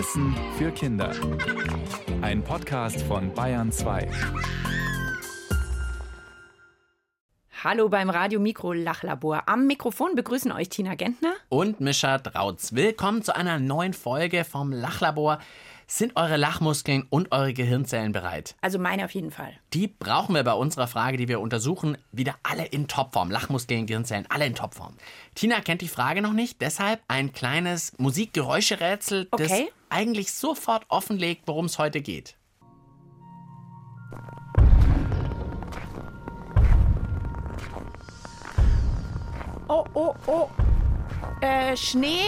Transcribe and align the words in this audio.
Wissen 0.00 0.34
für 0.56 0.70
Kinder. 0.70 1.12
Ein 2.22 2.42
Podcast 2.42 3.02
von 3.02 3.34
Bayern 3.34 3.70
2. 3.70 4.08
Hallo 7.62 7.90
beim 7.90 8.08
Radio 8.08 8.40
Mikro 8.40 8.72
Lachlabor. 8.72 9.42
Am 9.46 9.66
Mikrofon 9.66 10.14
begrüßen 10.14 10.52
euch 10.52 10.70
Tina 10.70 10.94
Gentner 10.94 11.34
und 11.50 11.82
Mischa 11.82 12.16
Drautz. 12.16 12.74
Willkommen 12.74 13.22
zu 13.22 13.36
einer 13.36 13.58
neuen 13.58 13.92
Folge 13.92 14.44
vom 14.44 14.72
Lachlabor. 14.72 15.38
Sind 15.86 16.16
eure 16.16 16.38
Lachmuskeln 16.38 17.06
und 17.10 17.30
eure 17.32 17.52
Gehirnzellen 17.52 18.12
bereit? 18.12 18.54
Also 18.62 18.78
meine 18.78 19.04
auf 19.04 19.10
jeden 19.10 19.32
Fall. 19.32 19.52
Die 19.74 19.86
brauchen 19.86 20.34
wir 20.34 20.44
bei 20.44 20.54
unserer 20.54 20.86
Frage, 20.86 21.18
die 21.18 21.28
wir 21.28 21.40
untersuchen, 21.40 21.98
wieder 22.10 22.36
alle 22.42 22.64
in 22.64 22.88
Topform. 22.88 23.30
Lachmuskeln, 23.30 23.84
Gehirnzellen, 23.84 24.24
alle 24.30 24.46
in 24.46 24.54
Topform. 24.54 24.96
Tina 25.34 25.60
kennt 25.60 25.82
die 25.82 25.88
Frage 25.88 26.22
noch 26.22 26.32
nicht, 26.32 26.62
deshalb 26.62 27.02
ein 27.08 27.32
kleines 27.32 27.92
Musikgeräuscherätsel, 27.98 29.28
okay. 29.32 29.42
das 29.46 29.79
eigentlich 29.90 30.32
sofort 30.32 30.84
offenlegt, 30.88 31.42
worum 31.46 31.66
es 31.66 31.78
heute 31.78 32.00
geht. 32.00 32.36
Oh, 39.68 39.84
oh, 39.94 40.14
oh. 40.26 40.48
Äh, 41.40 41.76
Schnee 41.76 42.26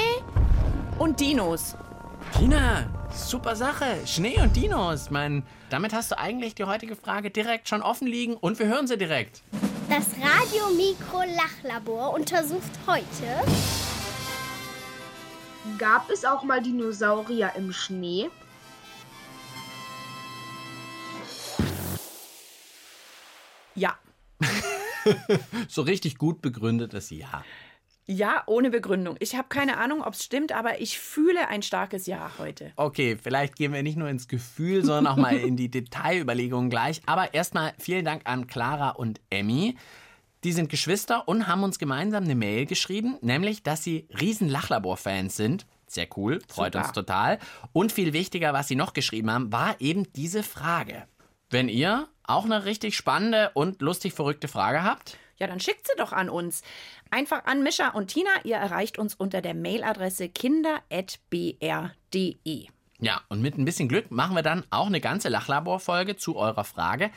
und 0.99 1.19
Dinos. 1.19 1.77
Tina, 2.39 2.87
Super 3.15 3.57
Sache. 3.57 3.99
Schnee 4.07 4.39
und 4.41 4.57
Dinos. 4.57 5.11
Mein, 5.11 5.43
damit 5.71 5.93
hast 5.93 6.11
du 6.11 6.19
eigentlich 6.19 6.55
die 6.55 6.65
heutige 6.65 6.97
Frage 6.97 7.31
direkt 7.31 7.69
schon 7.69 7.83
offen 7.83 8.07
liegen 8.07 8.35
und 8.35 8.59
wir 8.59 8.67
hören 8.67 8.87
sie 8.87 8.97
direkt. 8.97 9.43
Das 9.89 10.07
Radio 10.17 10.75
Mikro 10.75 11.23
Lachlabor 11.37 12.15
untersucht 12.15 12.71
heute. 12.87 13.82
Gab 15.79 16.11
es 16.11 16.25
auch 16.25 16.43
mal 16.43 16.61
Dinosaurier 16.61 17.53
im 17.57 17.73
Schnee? 17.73 18.31
Ja. 23.75 23.97
so 25.69 25.83
richtig 25.83 26.19
gut 26.19 26.43
begründetes 26.43 27.11
Ja. 27.11 27.45
Ja, 28.07 28.43
ohne 28.47 28.71
Begründung. 28.71 29.15
Ich 29.21 29.37
habe 29.37 29.47
keine 29.49 29.77
Ahnung, 29.77 30.03
ob 30.03 30.15
es 30.15 30.25
stimmt, 30.25 30.51
aber 30.51 30.81
ich 30.81 30.99
fühle 30.99 31.49
ein 31.49 31.63
starkes 31.63 32.07
Ja 32.07 32.33
heute. 32.39 32.73
Okay, 32.75 33.17
vielleicht 33.17 33.55
gehen 33.55 33.73
wir 33.73 33.85
nicht 33.85 33.97
nur 33.97 34.09
ins 34.09 34.27
Gefühl, 34.27 34.85
sondern 34.85 35.07
auch 35.07 35.17
mal 35.17 35.37
in 35.37 35.57
die 35.57 35.71
Detailüberlegungen 35.71 36.69
gleich. 36.69 37.01
Aber 37.07 37.33
erstmal 37.33 37.73
vielen 37.79 38.05
Dank 38.05 38.23
an 38.25 38.49
Clara 38.49 38.91
und 38.91 39.21
Emmy. 39.31 39.77
Die 40.45 40.53
sind 40.53 40.69
Geschwister 40.69 41.29
und 41.29 41.47
haben 41.47 41.63
uns 41.63 41.79
gemeinsam 41.79 42.25
eine 42.25 42.35
Mail 42.35 42.67
geschrieben, 42.67 43.17
nämlich, 43.21 43.63
dass 43.63 43.85
sie 43.85 44.09
riesen 44.21 44.49
Lachlabor-Fans 44.49 45.37
sind. 45.37 45.67
Sehr 45.87 46.09
cool, 46.17 46.41
freut 46.49 46.73
Super. 46.73 46.87
uns 46.87 46.95
total. 46.95 47.39
Und 47.73 47.93
viel 47.93 48.13
wichtiger, 48.13 48.53
was 48.53 48.69
sie 48.69 48.77
noch 48.77 48.93
geschrieben 48.93 49.31
haben, 49.31 49.53
war 49.53 49.81
eben 49.81 50.13
diese 50.15 50.43
Frage. 50.43 51.07
Wenn 51.51 51.69
ihr 51.69 52.09
auch 52.25 52.45
eine 52.45 52.65
richtig 52.65 52.97
spannende 52.97 53.51
und 53.55 53.83
lustig 53.83 54.15
verrückte 54.15 54.49
Frage 54.49 54.83
habt, 54.83 55.19
ja, 55.37 55.47
dann 55.47 55.61
schickt 55.61 55.87
sie 55.87 55.97
doch 55.99 56.13
an 56.13 56.29
uns. 56.29 56.63
Einfach 57.11 57.45
an 57.45 57.63
Mischa 57.63 57.89
und 57.89 58.09
Tina. 58.09 58.31
Ihr 58.45 58.57
erreicht 58.57 58.97
uns 58.97 59.15
unter 59.15 59.43
der 59.43 59.55
Mailadresse 59.55 60.29
kinder.br.de. 60.29 62.67
Ja, 63.01 63.21
und 63.29 63.43
mit 63.43 63.59
ein 63.59 63.65
bisschen 63.65 63.89
Glück 63.89 64.13
machen 64.13 64.37
wir 64.37 64.43
dann 64.43 64.65
auch 64.71 64.87
eine 64.87 65.01
ganze 65.01 65.29
Lachlabor-Folge 65.29 66.17
zu 66.17 66.37
eurer 66.37 66.63
Frage. 66.63 67.11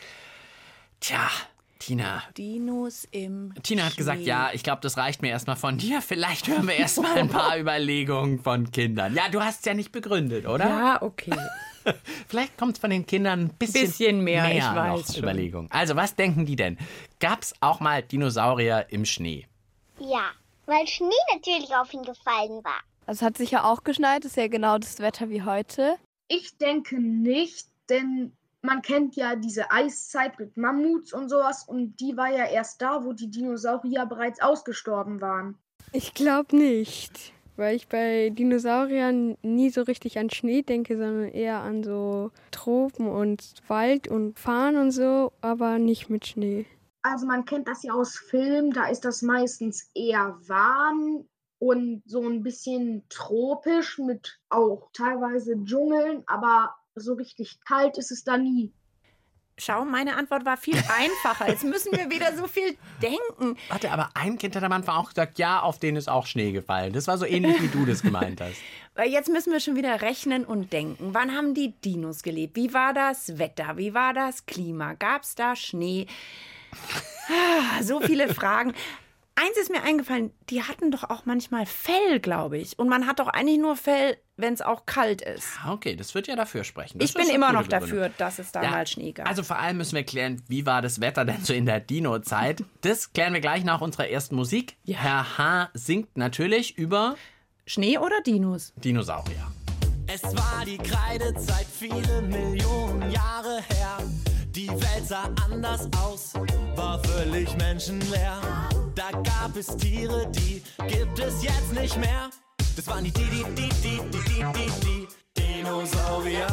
Tja, 0.99 1.29
Tina. 1.85 2.23
Dinos 2.35 3.07
im. 3.11 3.53
Tina 3.61 3.83
hat 3.83 3.93
Schnee. 3.93 3.97
gesagt, 3.97 4.21
ja, 4.21 4.49
ich 4.53 4.63
glaube, 4.63 4.81
das 4.81 4.97
reicht 4.97 5.21
mir 5.21 5.29
erstmal 5.29 5.55
von 5.55 5.77
dir. 5.77 6.01
Vielleicht 6.01 6.47
hören 6.47 6.67
wir 6.67 6.75
erstmal 6.75 7.17
ein 7.17 7.29
paar 7.29 7.57
Überlegungen 7.59 8.39
von 8.39 8.71
Kindern. 8.71 9.13
Ja, 9.13 9.29
du 9.29 9.41
hast 9.41 9.59
es 9.59 9.65
ja 9.65 9.75
nicht 9.75 9.91
begründet, 9.91 10.47
oder? 10.47 10.67
Ja, 10.67 11.01
okay. 11.01 11.35
Vielleicht 12.27 12.57
kommt 12.57 12.73
es 12.77 12.79
von 12.79 12.89
den 12.89 13.05
Kindern 13.05 13.41
ein 13.41 13.49
bisschen, 13.49 13.81
bisschen 13.85 14.23
mehr, 14.23 14.43
mehr 14.47 14.57
ich 14.57 14.63
weiß 14.63 15.17
Überlegung. 15.19 15.69
Also, 15.69 15.95
was 15.95 16.15
denken 16.15 16.47
die 16.47 16.55
denn? 16.55 16.79
Gab 17.19 17.43
es 17.43 17.53
auch 17.61 17.79
mal 17.79 18.01
Dinosaurier 18.01 18.87
im 18.89 19.05
Schnee? 19.05 19.45
Ja, 19.99 20.31
weil 20.65 20.87
Schnee 20.87 21.09
natürlich 21.35 21.75
auf 21.75 21.93
ihn 21.93 22.01
gefallen 22.01 22.63
war. 22.63 22.81
Also, 23.05 23.19
es 23.19 23.21
hat 23.21 23.37
sicher 23.37 23.65
auch 23.65 23.83
geschneit, 23.83 24.25
ist 24.25 24.37
ja 24.37 24.47
genau 24.47 24.79
das 24.79 24.99
Wetter 24.99 25.29
wie 25.29 25.43
heute. 25.43 25.97
Ich 26.27 26.57
denke 26.57 26.99
nicht, 26.99 27.67
denn 27.89 28.31
man 28.65 28.81
kennt 28.81 29.15
ja 29.15 29.35
diese 29.35 29.71
Eiszeit 29.71 30.37
mit 30.39 30.57
Mammuts 30.57 31.13
und 31.13 31.29
sowas 31.29 31.67
und 31.67 31.99
die 31.99 32.17
war 32.17 32.29
ja 32.29 32.45
erst 32.45 32.81
da, 32.81 33.03
wo 33.03 33.13
die 33.13 33.29
Dinosaurier 33.29 34.05
bereits 34.05 34.41
ausgestorben 34.41 35.21
waren. 35.21 35.57
Ich 35.91 36.13
glaube 36.13 36.55
nicht 36.57 37.33
weil 37.57 37.75
ich 37.75 37.87
bei 37.87 38.29
Dinosauriern 38.31 39.37
nie 39.41 39.69
so 39.69 39.83
richtig 39.83 40.19
an 40.19 40.29
Schnee 40.29 40.61
denke, 40.61 40.97
sondern 40.97 41.29
eher 41.29 41.61
an 41.61 41.83
so 41.83 42.31
Tropen 42.51 43.07
und 43.07 43.55
Wald 43.67 44.07
und 44.07 44.37
Fahren 44.37 44.75
und 44.75 44.91
so, 44.91 45.31
aber 45.41 45.79
nicht 45.79 46.09
mit 46.09 46.25
Schnee. 46.25 46.65
Also 47.01 47.25
man 47.25 47.45
kennt 47.45 47.67
das 47.67 47.83
ja 47.83 47.93
aus 47.93 48.17
Filmen, 48.17 48.71
da 48.71 48.87
ist 48.87 49.05
das 49.05 49.21
meistens 49.21 49.89
eher 49.93 50.37
warm 50.47 51.27
und 51.59 52.01
so 52.05 52.27
ein 52.27 52.43
bisschen 52.43 53.03
tropisch 53.09 53.99
mit 53.99 54.39
auch 54.49 54.89
teilweise 54.91 55.55
Dschungeln, 55.63 56.23
aber 56.25 56.75
so 56.95 57.13
richtig 57.13 57.59
kalt 57.65 57.97
ist 57.97 58.11
es 58.11 58.23
da 58.23 58.37
nie. 58.37 58.73
Schau, 59.57 59.85
meine 59.85 60.17
Antwort 60.17 60.45
war 60.45 60.57
viel 60.57 60.75
einfacher. 60.97 61.47
Jetzt 61.47 61.63
müssen 61.63 61.93
wir 61.93 62.09
wieder 62.09 62.35
so 62.35 62.47
viel 62.47 62.77
denken. 63.01 63.57
Warte, 63.69 63.89
aber 63.91 64.09
ein 64.13 64.37
Kind 64.37 64.55
hat 64.55 64.63
am 64.63 64.71
Anfang 64.73 64.95
auch 64.97 65.09
gesagt, 65.09 65.39
ja, 65.39 65.61
auf 65.61 65.79
den 65.79 65.95
ist 65.95 66.09
auch 66.09 66.25
Schnee 66.25 66.51
gefallen. 66.51 66.91
Das 66.91 67.07
war 67.07 67.17
so 67.17 67.25
ähnlich, 67.25 67.61
wie 67.61 67.69
du 67.69 67.85
das 67.85 68.01
gemeint 68.01 68.41
hast. 68.41 68.57
Weil 68.95 69.09
jetzt 69.09 69.29
müssen 69.29 69.53
wir 69.53 69.61
schon 69.61 69.75
wieder 69.77 70.01
rechnen 70.01 70.43
und 70.43 70.73
denken. 70.73 71.13
Wann 71.13 71.33
haben 71.33 71.53
die 71.53 71.71
Dinos 71.71 72.21
gelebt? 72.21 72.57
Wie 72.57 72.73
war 72.73 72.93
das 72.93 73.37
Wetter? 73.37 73.77
Wie 73.77 73.93
war 73.93 74.13
das 74.13 74.45
Klima? 74.45 74.93
Gab 74.93 75.23
es 75.23 75.35
da 75.35 75.55
Schnee? 75.55 76.07
Ah, 77.27 77.81
so 77.81 78.01
viele 78.01 78.31
Fragen. 78.31 78.75
Eins 79.37 79.57
ist 79.57 79.69
mir 79.69 79.83
eingefallen, 79.83 80.31
die 80.49 80.63
hatten 80.63 80.91
doch 80.91 81.03
auch 81.03 81.25
manchmal 81.25 81.65
Fell, 81.65 82.21
glaube 82.21 82.57
ich. 82.57 82.79
Und 82.79 82.87
man 82.87 83.05
hat 83.05 83.19
doch 83.19 83.27
eigentlich 83.27 83.59
nur 83.59 83.75
Fell, 83.75 84.17
wenn 84.37 84.53
es 84.53 84.61
auch 84.61 84.85
kalt 84.85 85.21
ist. 85.21 85.57
Ja, 85.63 85.73
okay, 85.73 85.97
das 85.97 86.15
wird 86.15 86.27
ja 86.27 86.37
dafür 86.37 86.63
sprechen. 86.63 86.99
Das 86.99 87.09
ich 87.09 87.15
bin 87.15 87.27
immer 87.27 87.51
noch 87.51 87.67
dafür, 87.67 88.09
dass 88.17 88.39
es 88.39 88.53
da 88.53 88.63
ja, 88.63 88.71
mal 88.71 88.87
Schnee 88.87 89.11
gab. 89.11 89.27
Also 89.27 89.43
vor 89.43 89.59
allem 89.59 89.75
müssen 89.75 89.95
wir 89.95 90.05
klären, 90.05 90.41
wie 90.47 90.65
war 90.65 90.81
das 90.81 91.01
Wetter 91.01 91.25
denn 91.25 91.43
so 91.43 91.53
in 91.53 91.65
der 91.65 91.79
Dino-Zeit? 91.81 92.63
Das 92.81 93.13
klären 93.13 93.33
wir 93.33 93.41
gleich 93.41 93.63
nach 93.63 93.81
unserer 93.81 94.09
ersten 94.09 94.35
Musik. 94.35 94.77
Ja. 94.83 94.97
Herr 94.99 95.37
H. 95.37 95.69
singt 95.73 96.17
natürlich 96.17 96.77
über 96.77 97.15
Schnee 97.65 97.97
oder 97.97 98.21
Dinos? 98.21 98.73
Dinosaurier. 98.75 99.51
Es 100.07 100.23
war 100.23 100.63
die 100.65 100.77
Kreidezeit, 100.77 101.65
viele 101.65 102.21
Millionen 102.21 103.09
Jahre 103.09 103.59
her. 103.69 103.97
Die 104.55 104.69
Welt 104.69 105.05
sah 105.05 105.29
anders 105.43 105.89
aus, 106.01 106.31
war 106.77 106.97
völlig 107.03 107.53
menschenleer. 107.57 108.39
Da 108.95 109.11
gab 109.11 109.57
es 109.57 109.67
Tiere, 109.75 110.31
die 110.31 110.63
gibt 110.87 111.19
es 111.19 111.43
jetzt 111.43 111.73
nicht 111.73 111.97
mehr. 111.97 112.29
Das 112.77 112.87
waren 112.87 113.03
die, 113.03 113.11
die, 113.11 113.25
die, 113.29 113.43
die, 113.53 113.69
die, 113.83 113.99
die, 114.11 114.45
die, 114.53 114.71
die, 114.85 115.07
Dinosaurier. 115.35 116.47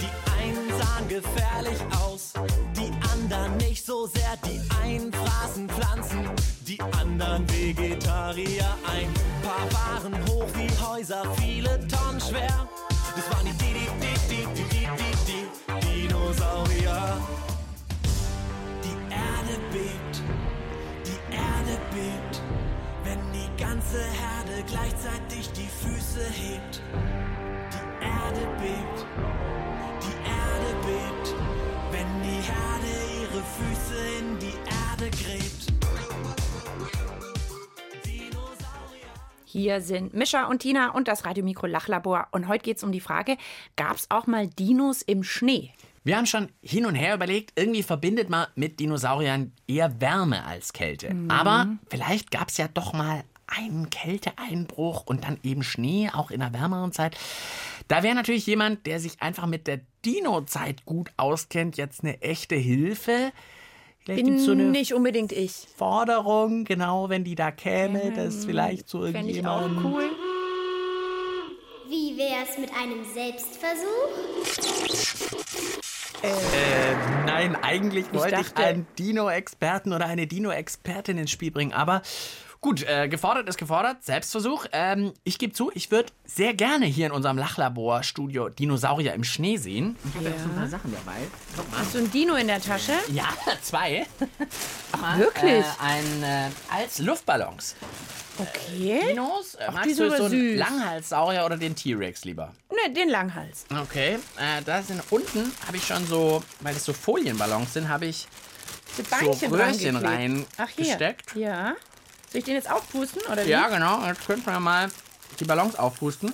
Die 0.00 0.42
einen 0.42 0.68
sahen 0.70 1.08
gefährlich 1.08 1.78
aus, 2.04 2.32
die 2.76 2.90
anderen 3.12 3.56
nicht 3.58 3.86
so 3.86 4.08
sehr. 4.08 4.36
Die 4.44 4.60
einen 4.82 5.12
fraßen 5.12 5.68
Pflanzen, 5.68 6.28
die 6.66 6.80
anderen 6.80 7.48
Vegetarier. 7.48 8.66
Ein 8.84 9.14
paar 9.44 10.02
waren 10.02 10.26
hoch 10.26 10.48
wie 10.56 10.68
Häuser, 10.84 11.22
viele 11.36 11.78
Tonnen 11.86 12.20
schwer. 12.20 12.68
Das 13.14 13.30
waren 13.30 13.46
die, 13.46 13.52
die, 13.52 13.72
die, 13.74 13.88
die, 14.28 14.44
die, 14.44 14.54
die, 14.54 14.61
Dinosaurier. 16.32 17.20
Die 18.84 19.14
Erde 19.14 19.60
bebt 19.72 20.22
Erde 21.32 21.78
bebt, 21.90 22.42
wenn 23.04 23.18
die 23.32 23.62
ganze 23.62 23.98
Herde 23.98 24.62
gleichzeitig 24.66 25.50
die 25.52 25.68
Füße 25.68 26.20
hebt. 26.20 26.82
Die 27.72 28.04
Erde 28.04 28.46
bebt, 28.60 29.06
die 30.02 30.16
Erde 30.28 30.70
bebt, 30.86 31.34
wenn 31.90 32.22
die 32.22 32.42
Herde 32.42 32.92
ihre 33.20 33.42
Füße 33.42 33.94
in 34.20 34.38
die 34.38 34.54
Erde 34.68 35.10
gräbt. 35.10 35.72
Hier 39.44 39.82
sind 39.82 40.14
Mischa 40.14 40.46
und 40.46 40.60
Tina 40.60 40.92
und 40.92 41.08
das 41.08 41.26
Radiomikro 41.26 41.66
Lachlabor. 41.66 42.28
Und 42.30 42.48
heute 42.48 42.62
geht 42.62 42.78
es 42.78 42.84
um 42.84 42.92
die 42.92 43.00
Frage: 43.00 43.36
Gab 43.76 43.96
es 43.96 44.10
auch 44.10 44.26
mal 44.26 44.46
Dinos 44.48 45.02
im 45.02 45.22
Schnee? 45.24 45.72
Wir 46.04 46.16
haben 46.16 46.26
schon 46.26 46.48
hin 46.62 46.84
und 46.86 46.94
her 46.94 47.14
überlegt, 47.14 47.52
irgendwie 47.54 47.82
verbindet 47.82 48.28
man 48.28 48.46
mit 48.54 48.80
Dinosauriern 48.80 49.52
eher 49.68 50.00
Wärme 50.00 50.44
als 50.44 50.72
Kälte. 50.72 51.14
Mhm. 51.14 51.30
Aber 51.30 51.68
vielleicht 51.88 52.30
gab 52.30 52.48
es 52.48 52.56
ja 52.56 52.68
doch 52.68 52.92
mal 52.92 53.22
einen 53.46 53.90
Kälteeinbruch 53.90 55.04
und 55.06 55.24
dann 55.24 55.38
eben 55.42 55.62
Schnee, 55.62 56.10
auch 56.12 56.30
in 56.30 56.40
der 56.40 56.52
wärmeren 56.52 56.92
Zeit. 56.92 57.16
Da 57.88 58.02
wäre 58.02 58.14
natürlich 58.14 58.46
jemand, 58.46 58.86
der 58.86 58.98
sich 58.98 59.20
einfach 59.20 59.46
mit 59.46 59.66
der 59.66 59.80
Dino-Zeit 60.04 60.84
gut 60.86 61.10
auskennt, 61.16 61.76
jetzt 61.76 62.02
eine 62.02 62.20
echte 62.22 62.54
Hilfe. 62.54 63.32
Vielleicht 64.04 64.24
Bin 64.24 64.38
so 64.40 64.54
nicht 64.54 64.94
unbedingt 64.94 65.32
ich. 65.32 65.68
Forderung, 65.76 66.64
genau, 66.64 67.08
wenn 67.08 67.22
die 67.24 67.34
da 67.34 67.50
käme, 67.52 68.02
ähm, 68.02 68.14
das 68.16 68.44
vielleicht 68.44 68.88
so 68.88 69.04
irgendjemand. 69.04 69.72
Ich 69.72 69.78
auch 69.78 69.84
cool. 69.84 70.10
Wie 71.88 71.92
Wie 71.92 72.18
wär's 72.18 72.58
mit 72.58 72.70
einem 72.74 73.04
Selbstversuch? 73.14 73.82
Äh, 76.22 76.28
nein, 77.26 77.56
eigentlich 77.62 78.06
Ich 78.12 78.18
wollte 78.18 78.40
ich 78.40 78.48
dachte- 78.52 78.62
einen 78.64 78.86
Dino-Experten 78.98 79.92
oder 79.92 80.06
eine 80.06 80.26
Dino-Expertin 80.26 81.18
ins 81.18 81.30
Spiel 81.30 81.50
bringen, 81.50 81.72
aber 81.72 82.02
gut, 82.62 82.82
äh, 82.84 83.08
gefordert 83.08 83.48
ist 83.48 83.58
gefordert, 83.58 84.02
Selbstversuch. 84.02 84.66
Ähm, 84.72 85.12
ich 85.24 85.38
gebe 85.38 85.52
zu, 85.52 85.70
ich 85.74 85.90
würde 85.90 86.10
sehr 86.24 86.54
gerne 86.54 86.86
hier 86.86 87.06
in 87.06 87.12
unserem 87.12 87.36
Lachlabor-Studio 87.36 88.48
Dinosaurier 88.48 89.12
im 89.12 89.24
Schnee 89.24 89.58
sehen. 89.58 89.96
Ich 90.08 90.14
habe 90.14 90.30
ja. 90.30 90.38
so 90.38 90.48
ein 90.48 90.56
paar 90.56 90.68
Sachen 90.68 90.92
dabei. 90.92 91.18
Hast 91.76 91.94
du 91.94 91.98
ein 91.98 92.10
Dino 92.10 92.36
in 92.36 92.46
der 92.46 92.60
Tasche? 92.60 92.94
Ja, 93.08 93.28
zwei. 93.62 94.06
Ach, 94.92 95.18
wirklich? 95.18 95.64
Äh, 95.64 95.64
ein, 95.80 96.22
äh, 96.22 96.48
als 96.70 97.00
Luftballons. 97.00 97.74
Okay. 98.38 99.00
Dinos, 99.10 99.56
äh, 99.56 99.66
die 99.68 99.74
magst 99.74 99.96
sind 99.96 100.10
du 100.10 100.16
so 100.16 100.24
einen. 100.24 100.56
Langhalssaurier 100.56 101.44
oder 101.44 101.58
den 101.58 101.74
T-Rex 101.76 102.24
lieber? 102.24 102.52
Ne, 102.70 102.94
den 102.94 103.10
Langhals. 103.10 103.66
Okay, 103.82 104.18
äh, 104.38 104.62
da 104.64 104.82
sind 104.82 105.02
unten, 105.10 105.52
habe 105.66 105.76
ich 105.76 105.86
schon 105.86 106.06
so, 106.06 106.42
weil 106.60 106.74
es 106.74 106.84
so 106.84 106.92
Folienballons 106.92 107.74
sind, 107.74 107.88
habe 107.88 108.06
ich 108.06 108.26
Die 108.96 109.02
so 109.02 109.46
Röhrchen 109.48 109.96
reingeklebt. 109.96 110.48
Ach, 110.56 110.68
hier. 110.68 110.84
reingesteckt. 110.84 111.36
Ja. 111.36 111.74
Soll 112.32 112.38
ich 112.38 112.44
den 112.46 112.54
jetzt 112.54 112.70
aufpusten, 112.70 113.20
oder 113.30 113.44
wie? 113.44 113.50
Ja, 113.50 113.68
genau. 113.68 114.06
Jetzt 114.06 114.26
könnten 114.26 114.46
wir 114.46 114.58
mal 114.58 114.90
die 115.38 115.44
Ballons 115.44 115.76
aufpusten. 115.76 116.32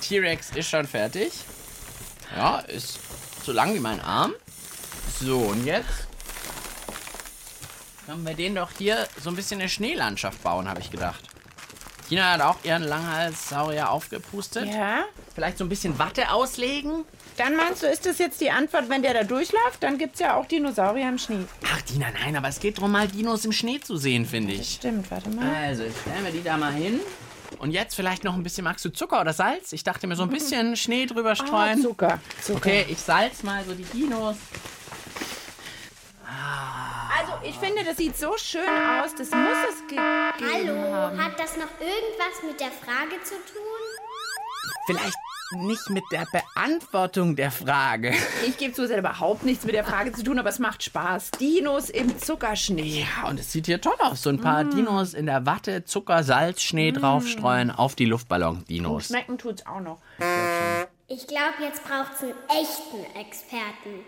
T-Rex 0.00 0.50
ist 0.56 0.68
schon 0.68 0.88
fertig. 0.88 1.32
Ja, 2.34 2.58
ist 2.58 2.98
so 3.44 3.52
lang 3.52 3.74
wie 3.74 3.78
mein 3.78 4.00
Arm. 4.00 4.34
So, 5.20 5.38
und 5.38 5.64
jetzt 5.64 6.08
können 8.06 8.26
wir 8.26 8.34
den 8.34 8.56
doch 8.56 8.70
hier 8.76 9.06
so 9.22 9.30
ein 9.30 9.36
bisschen 9.36 9.60
eine 9.60 9.68
Schneelandschaft 9.68 10.42
bauen, 10.42 10.68
habe 10.68 10.80
ich 10.80 10.90
gedacht. 10.90 11.22
Tina 12.08 12.32
hat 12.32 12.40
auch 12.40 12.56
ihren 12.64 12.82
Langhalssaurier 12.82 13.88
aufgepustet. 13.88 14.66
Ja. 14.66 15.04
Vielleicht 15.32 15.58
so 15.58 15.64
ein 15.64 15.68
bisschen 15.68 15.96
Watte 16.00 16.32
auslegen. 16.32 17.04
Dann 17.44 17.56
meinst 17.56 17.82
du, 17.82 17.86
ist 17.88 18.06
das 18.06 18.18
jetzt 18.18 18.40
die 18.40 18.52
Antwort, 18.52 18.88
wenn 18.88 19.02
der 19.02 19.14
da 19.14 19.24
durchläuft? 19.24 19.80
Dann 19.82 19.98
gibt 19.98 20.14
es 20.14 20.20
ja 20.20 20.36
auch 20.36 20.46
Dinosaurier 20.46 21.08
im 21.08 21.18
Schnee. 21.18 21.44
Ach, 21.72 21.82
Tina, 21.82 22.06
nein, 22.22 22.36
aber 22.36 22.46
es 22.46 22.60
geht 22.60 22.78
darum, 22.78 22.92
mal 22.92 23.08
Dinos 23.08 23.44
im 23.44 23.50
Schnee 23.50 23.80
zu 23.80 23.96
sehen, 23.96 24.26
finde 24.26 24.52
ich. 24.52 24.74
Stimmt, 24.74 25.10
warte 25.10 25.28
mal. 25.30 25.52
Also, 25.52 25.82
jetzt 25.82 26.00
stellen 26.02 26.24
wir 26.24 26.30
die 26.30 26.42
da 26.44 26.56
mal 26.56 26.72
hin. 26.72 27.00
Und 27.58 27.72
jetzt 27.72 27.94
vielleicht 27.96 28.22
noch 28.22 28.34
ein 28.34 28.44
bisschen, 28.44 28.62
magst 28.62 28.84
du 28.84 28.90
Zucker 28.90 29.20
oder 29.20 29.32
Salz? 29.32 29.72
Ich 29.72 29.82
dachte 29.82 30.06
mir 30.06 30.14
so 30.14 30.22
ein 30.22 30.28
bisschen 30.30 30.76
Schnee 30.76 31.06
drüber 31.06 31.32
Ah, 31.32 31.34
streuen. 31.36 31.82
Zucker. 31.82 32.20
Zucker. 32.40 32.58
Okay, 32.58 32.86
ich 32.88 32.98
salz 32.98 33.42
mal 33.42 33.64
so 33.64 33.74
die 33.74 33.84
Dinos. 33.84 34.36
Also, 37.18 37.32
ich 37.44 37.56
finde, 37.56 37.82
das 37.84 37.96
sieht 37.96 38.16
so 38.16 38.36
schön 38.38 38.62
aus. 38.68 39.14
Das 39.16 39.30
muss 39.30 39.58
es 39.68 39.80
gegeben 39.88 40.00
Hallo, 40.00 40.92
haben. 40.94 41.24
hat 41.24 41.38
das 41.40 41.56
noch 41.56 41.70
irgendwas 41.80 42.42
mit 42.46 42.60
der 42.60 42.70
Frage 42.70 43.20
zu 43.24 43.34
tun? 43.34 44.86
Vielleicht 44.86 45.14
nicht 45.56 45.90
mit 45.90 46.04
der 46.12 46.26
Beantwortung 46.32 47.36
der 47.36 47.50
Frage. 47.50 48.12
Ich 48.46 48.56
gebe 48.56 48.72
zu, 48.72 48.84
es 48.84 48.90
hat 48.90 48.98
überhaupt 48.98 49.44
nichts 49.44 49.64
mit 49.64 49.74
der 49.74 49.84
Frage 49.84 50.12
zu 50.12 50.22
tun, 50.22 50.38
aber 50.38 50.48
es 50.48 50.58
macht 50.58 50.82
Spaß. 50.82 51.32
Dinos 51.32 51.90
im 51.90 52.18
Zuckerschnee. 52.18 53.06
Ja, 53.06 53.28
und 53.28 53.38
es 53.38 53.52
sieht 53.52 53.66
hier 53.66 53.80
toll 53.80 53.96
aus. 54.00 54.22
So 54.22 54.30
ein 54.30 54.40
paar 54.40 54.64
Dinos 54.64 55.14
in 55.14 55.26
der 55.26 55.46
Watte, 55.46 55.84
Zucker, 55.84 56.22
Salz, 56.24 56.62
Schnee 56.62 56.92
draufstreuen 56.92 57.70
auf 57.70 57.94
die 57.94 58.06
Luftballon-Dinos. 58.06 59.06
Schmecken 59.06 59.38
tut's 59.38 59.66
auch 59.66 59.80
noch. 59.80 59.98
Ich 61.08 61.26
glaube, 61.26 61.54
jetzt 61.62 61.84
braucht's 61.84 62.22
einen 62.22 62.32
echten 62.48 63.18
Experten. 63.18 64.04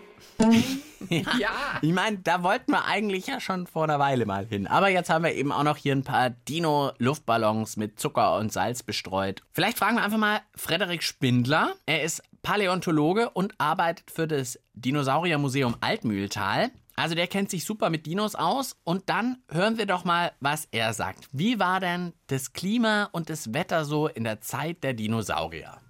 Ja. 1.11 1.50
Ich 1.82 1.93
meine, 1.93 2.19
da 2.19 2.43
wollten 2.43 2.73
wir 2.73 2.87
eigentlich 2.87 3.26
ja 3.26 3.41
schon 3.41 3.67
vor 3.67 3.85
einer 3.85 3.99
Weile 3.99 4.26
mal 4.26 4.47
hin. 4.47 4.67
Aber 4.67 4.88
jetzt 4.88 5.11
haben 5.11 5.25
wir 5.25 5.35
eben 5.35 5.53
auch 5.53 5.62
noch 5.62 5.76
hier 5.76 5.94
ein 5.94 6.05
paar 6.05 6.31
Dino-Luftballons 6.31 7.76
mit 7.76 8.00
Zucker 8.00 8.38
und 8.38 8.53
Salz 8.53 8.82
bestreut. 8.82 9.43
Vielleicht 9.53 9.79
fragen 9.79 9.97
wir 9.97 10.03
einfach 10.03 10.19
mal 10.19 10.41
Frederik 10.55 11.03
Spindler. 11.03 11.75
Er 11.87 12.03
ist 12.03 12.23
Paläontologe 12.43 13.31
und 13.31 13.55
arbeitet 13.59 14.11
für 14.11 14.26
das 14.26 14.59
Dinosauriermuseum 14.75 15.76
Altmühltal. 15.81 16.71
Also 16.97 17.15
der 17.15 17.26
kennt 17.26 17.50
sich 17.50 17.65
super 17.65 17.91
mit 17.91 18.06
Dinos 18.06 18.35
aus. 18.35 18.76
Und 18.85 19.09
dann 19.09 19.38
hören 19.50 19.79
wir 19.79 19.87
doch 19.87 20.05
mal, 20.05 20.32
was 20.41 20.69
er 20.71 20.93
sagt. 20.93 21.29
Wie 21.32 21.59
war 21.59 21.81
denn 21.81 22.12
das 22.29 22.53
Klima 22.53 23.09
und 23.12 23.31
das 23.31 23.53
Wetter 23.53 23.85
so 23.85 24.06
in 24.06 24.25
der 24.25 24.41
Zeit 24.41 24.85
der 24.85 24.94
Dinosaurier? 24.94 25.81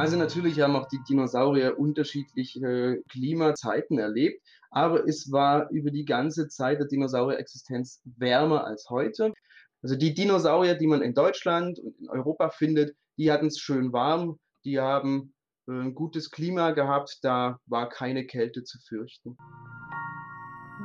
Also 0.00 0.16
natürlich 0.16 0.58
haben 0.62 0.76
auch 0.76 0.88
die 0.88 1.02
Dinosaurier 1.06 1.78
unterschiedliche 1.78 3.02
Klimazeiten 3.10 3.98
erlebt, 3.98 4.42
aber 4.70 5.06
es 5.06 5.30
war 5.30 5.68
über 5.68 5.90
die 5.90 6.06
ganze 6.06 6.48
Zeit 6.48 6.78
der 6.78 6.86
Dinosaurierexistenz 6.86 8.00
wärmer 8.16 8.64
als 8.64 8.88
heute. 8.88 9.34
Also 9.82 9.96
die 9.96 10.14
Dinosaurier, 10.14 10.76
die 10.76 10.86
man 10.86 11.02
in 11.02 11.12
Deutschland 11.12 11.78
und 11.80 11.98
in 12.00 12.08
Europa 12.08 12.48
findet, 12.48 12.96
die 13.18 13.30
hatten 13.30 13.48
es 13.48 13.58
schön 13.58 13.92
warm, 13.92 14.38
die 14.64 14.80
haben 14.80 15.34
äh, 15.68 15.72
ein 15.72 15.94
gutes 15.94 16.30
Klima 16.30 16.70
gehabt, 16.70 17.18
da 17.20 17.58
war 17.66 17.90
keine 17.90 18.24
Kälte 18.24 18.64
zu 18.64 18.78
fürchten. 18.88 19.36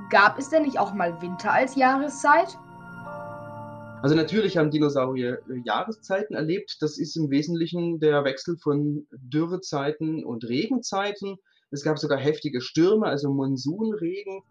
Gab 0.10 0.38
es 0.38 0.50
denn 0.50 0.64
nicht 0.64 0.78
auch 0.78 0.94
mal 0.94 1.22
Winter 1.22 1.54
als 1.54 1.78
Jahreszeit? 1.78 2.58
Also 4.06 4.16
natürlich 4.16 4.56
haben 4.56 4.70
Dinosaurier 4.70 5.40
äh, 5.50 5.62
Jahreszeiten 5.66 6.36
erlebt. 6.36 6.78
Das 6.80 7.00
ist 7.00 7.16
im 7.16 7.32
Wesentlichen 7.32 8.00
der 8.00 8.24
Wechsel 8.24 8.56
von 8.56 9.08
Dürrezeiten 9.12 10.24
und 10.24 10.44
Regenzeiten. 10.44 11.38
Es 11.72 11.84
gab 11.84 11.98
sogar 11.98 12.20
heftige 12.20 12.62
Stürme, 12.62 13.08
also 13.08 13.34
Monsunregen. 13.34 14.44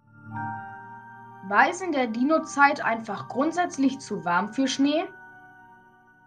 War 1.49 1.71
es 1.71 1.81
in 1.83 1.93
der 1.93 2.09
Dino-Zeit 2.09 2.85
einfach 2.85 3.29
grundsätzlich 3.29 4.01
zu 4.01 4.25
warm 4.25 4.53
für 4.53 4.67
Schnee? 4.67 5.05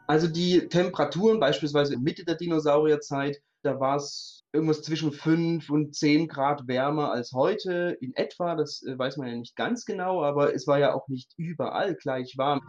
Also 0.08 0.30
die 0.30 0.70
Temperaturen, 0.70 1.42
beispielsweise 1.42 1.96
in 1.96 2.04
Mitte 2.04 2.24
der 2.24 2.36
Dinosaurierzeit, 2.36 3.42
da 3.62 3.78
war 3.78 3.98
es 3.98 4.46
irgendwas 4.54 4.84
zwischen 4.84 5.12
5 5.12 5.70
und 5.70 5.94
10 5.94 6.30
Grad 6.30 6.66
wärmer 6.66 7.12
als 7.12 7.34
heute 7.34 7.98
in 8.00 8.14
etwa. 8.16 8.56
Das 8.56 8.84
äh, 8.84 8.98
weiß 8.98 9.18
man 9.18 9.28
ja 9.28 9.36
nicht 9.36 9.58
ganz 9.58 9.84
genau, 9.84 10.24
aber 10.24 10.56
es 10.56 10.66
war 10.66 10.80
ja 10.80 10.94
auch 10.94 11.10
nicht 11.10 11.34
überall 11.36 11.96
gleich 11.96 12.38
warm. 12.38 12.62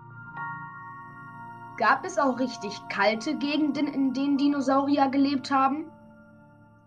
Gab 1.79 2.05
es 2.05 2.19
auch 2.19 2.41
richtig 2.41 2.73
kalte 2.89 3.39
Gegenden, 3.39 3.87
in 3.87 4.13
denen 4.13 4.37
Dinosaurier 4.37 5.09
gelebt 5.11 5.53
haben? 5.53 5.89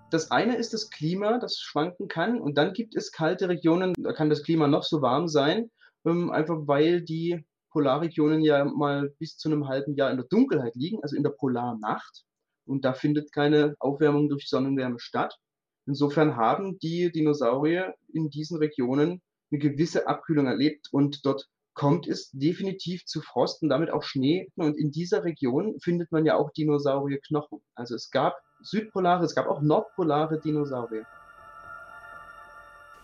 Das 0.09 0.31
eine 0.31 0.57
ist 0.57 0.73
das 0.73 0.89
Klima, 0.89 1.37
das 1.37 1.59
schwanken 1.59 2.09
kann. 2.09 2.41
Und 2.41 2.57
dann 2.57 2.73
gibt 2.73 2.97
es 2.97 3.13
kalte 3.13 3.47
Regionen, 3.47 3.93
da 3.97 4.11
kann 4.11 4.29
das 4.29 4.43
Klima 4.43 4.67
noch 4.67 4.83
so 4.83 5.01
warm 5.01 5.29
sein, 5.29 5.71
ähm, 6.05 6.29
einfach 6.29 6.67
weil 6.67 7.01
die 7.01 7.45
Polarregionen 7.69 8.41
ja 8.41 8.65
mal 8.65 9.13
bis 9.17 9.37
zu 9.37 9.47
einem 9.47 9.69
halben 9.69 9.95
Jahr 9.95 10.11
in 10.11 10.17
der 10.17 10.25
Dunkelheit 10.25 10.75
liegen, 10.75 11.01
also 11.01 11.15
in 11.15 11.23
der 11.23 11.29
Polarnacht. 11.29 12.25
Und 12.65 12.83
da 12.83 12.91
findet 12.91 13.31
keine 13.31 13.75
Aufwärmung 13.79 14.27
durch 14.27 14.49
Sonnenwärme 14.49 14.99
statt. 14.99 15.37
Insofern 15.85 16.35
haben 16.35 16.79
die 16.79 17.13
Dinosaurier 17.13 17.95
in 18.13 18.29
diesen 18.29 18.57
Regionen 18.57 19.21
eine 19.51 19.59
gewisse 19.59 20.05
Abkühlung 20.07 20.47
erlebt 20.47 20.89
und 20.91 21.25
dort 21.25 21.47
kommt 21.73 22.07
es 22.07 22.29
definitiv 22.31 23.05
zu 23.05 23.21
Frost 23.21 23.61
und 23.63 23.69
damit 23.69 23.91
auch 23.91 24.03
Schnee. 24.03 24.49
Und 24.55 24.77
in 24.77 24.91
dieser 24.91 25.23
Region 25.23 25.79
findet 25.79 26.11
man 26.11 26.25
ja 26.25 26.35
auch 26.35 26.51
Dinosaurierknochen. 26.51 27.59
Also 27.75 27.95
es 27.95 28.11
gab 28.11 28.35
südpolare, 28.61 29.23
es 29.25 29.35
gab 29.35 29.47
auch 29.47 29.61
nordpolare 29.61 30.39
Dinosaurier. 30.39 31.05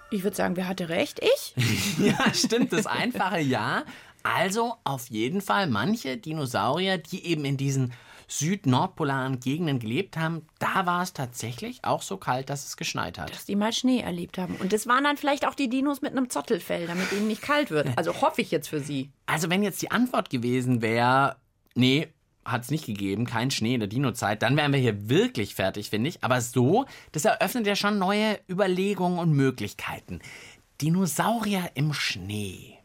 Ich 0.10 0.24
würde 0.24 0.38
sagen, 0.38 0.56
wer 0.56 0.68
hatte 0.68 0.90
recht? 0.90 1.22
Ich? 1.22 1.54
Ja, 2.00 2.34
stimmt, 2.34 2.74
das 2.74 2.86
einfache 2.86 3.40
Ja. 3.40 3.84
Also 4.24 4.74
auf 4.84 5.08
jeden 5.08 5.42
Fall 5.42 5.68
manche 5.68 6.18
Dinosaurier, 6.18 6.98
die 6.98 7.26
eben 7.26 7.46
in 7.46 7.56
diesen 7.56 7.94
süd-nordpolaren 8.28 9.40
Gegenden 9.40 9.80
gelebt 9.80 10.18
haben, 10.18 10.46
da 10.60 10.86
war 10.86 11.02
es 11.02 11.14
tatsächlich 11.14 11.84
auch 11.84 12.02
so 12.02 12.18
kalt, 12.18 12.50
dass 12.50 12.66
es 12.66 12.78
geschneit 12.78 13.18
hat. 13.18 13.32
Dass 13.32 13.46
die 13.46 13.56
mal 13.56 13.74
Schnee 13.74 14.00
erlebt 14.00 14.38
haben. 14.38 14.56
Und 14.56 14.74
das 14.74 14.88
waren 14.88 15.04
dann 15.04 15.18
vielleicht 15.18 15.48
auch 15.48 15.56
die 15.56 15.70
Dinos 15.70 16.02
mit 16.02 16.12
einem 16.12 16.30
Zottelfell, 16.30 16.88
damit 16.88 17.12
ihnen 17.14 17.28
nicht 17.28 17.42
kalt 17.42 17.72
wird. 17.72 17.90
Also 17.98 18.22
hoffe 18.22 18.42
ich 18.42 18.52
jetzt 18.52 18.68
für 18.68 18.80
sie. 18.80 19.12
Also 19.26 19.50
wenn 19.50 19.64
jetzt 19.64 19.82
die 19.82 19.92
Antwort 19.92 20.30
gewesen 20.30 20.82
wäre, 20.82 21.38
nee, 21.76 22.10
hat 22.44 22.64
es 22.64 22.72
nicht 22.72 22.86
gegeben, 22.86 23.26
kein 23.26 23.52
Schnee 23.52 23.74
in 23.74 23.82
der 23.82 23.90
Dino-Zeit, 23.90 24.42
dann 24.42 24.56
wären 24.56 24.72
wir 24.72 24.80
hier 24.80 25.10
wirklich 25.10 25.56
fertig, 25.56 25.90
finde 25.90 26.10
ich. 26.10 26.24
Aber 26.24 26.42
so, 26.42 26.86
das 27.12 27.26
eröffnet 27.26 27.68
ja 27.68 27.76
schon 27.76 28.00
neue 28.00 28.40
Überlegungen 28.50 29.20
und 29.20 29.32
Möglichkeiten. 29.32 30.20
Dinosaurier 30.82 31.72
im 31.76 31.94
Schnee. 31.94 32.77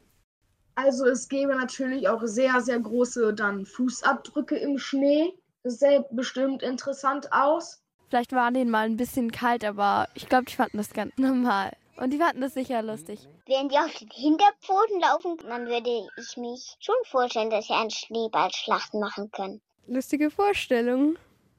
Also 0.75 1.07
es 1.07 1.29
gäbe 1.29 1.55
natürlich 1.55 2.09
auch 2.09 2.23
sehr, 2.25 2.61
sehr 2.61 2.81
große 2.81 3.35
dann 3.35 3.67
Fußabdrücke 3.67 4.57
im 4.57 4.79
Schnee. 4.79 5.33
Das 5.63 5.79
sähe 5.79 6.05
bestimmt 6.11 6.63
interessant 6.63 7.33
aus. 7.33 7.83
Vielleicht 8.09 8.33
war 8.33 8.51
denen 8.51 8.71
mal 8.71 8.87
ein 8.87 8.97
bisschen 8.97 9.31
kalt, 9.31 9.65
aber 9.65 10.09
ich 10.15 10.29
glaube, 10.29 10.45
die 10.45 10.55
fanden 10.55 10.79
das 10.79 10.93
ganz 10.93 11.17
normal. 11.17 11.73
Und 11.97 12.13
die 12.13 12.19
fanden 12.19 12.41
das 12.41 12.55
sicher 12.55 12.83
lustig. 12.83 13.29
Wenn 13.47 13.69
die 13.69 13.79
auf 13.79 13.93
den 13.95 14.09
Hinterpfoten 14.11 15.01
laufen, 15.01 15.37
dann 15.47 15.67
würde 15.67 16.09
ich 16.17 16.37
mich 16.37 16.77
schon 16.81 16.95
vorstellen, 17.05 17.51
dass 17.51 17.67
sie 17.67 17.75
einen 17.75 17.91
Schneeballschlachten 17.91 18.99
machen 18.99 19.31
können. 19.31 19.61
Lustige 19.87 20.31
Vorstellung. 20.31 21.17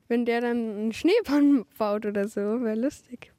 Wenn 0.08 0.26
der 0.26 0.42
dann 0.42 0.58
einen 0.58 0.94
Schneemann 0.94 1.66
baut 1.78 2.06
oder 2.06 2.28
so, 2.28 2.62
wäre 2.62 2.76
lustig. 2.76 3.32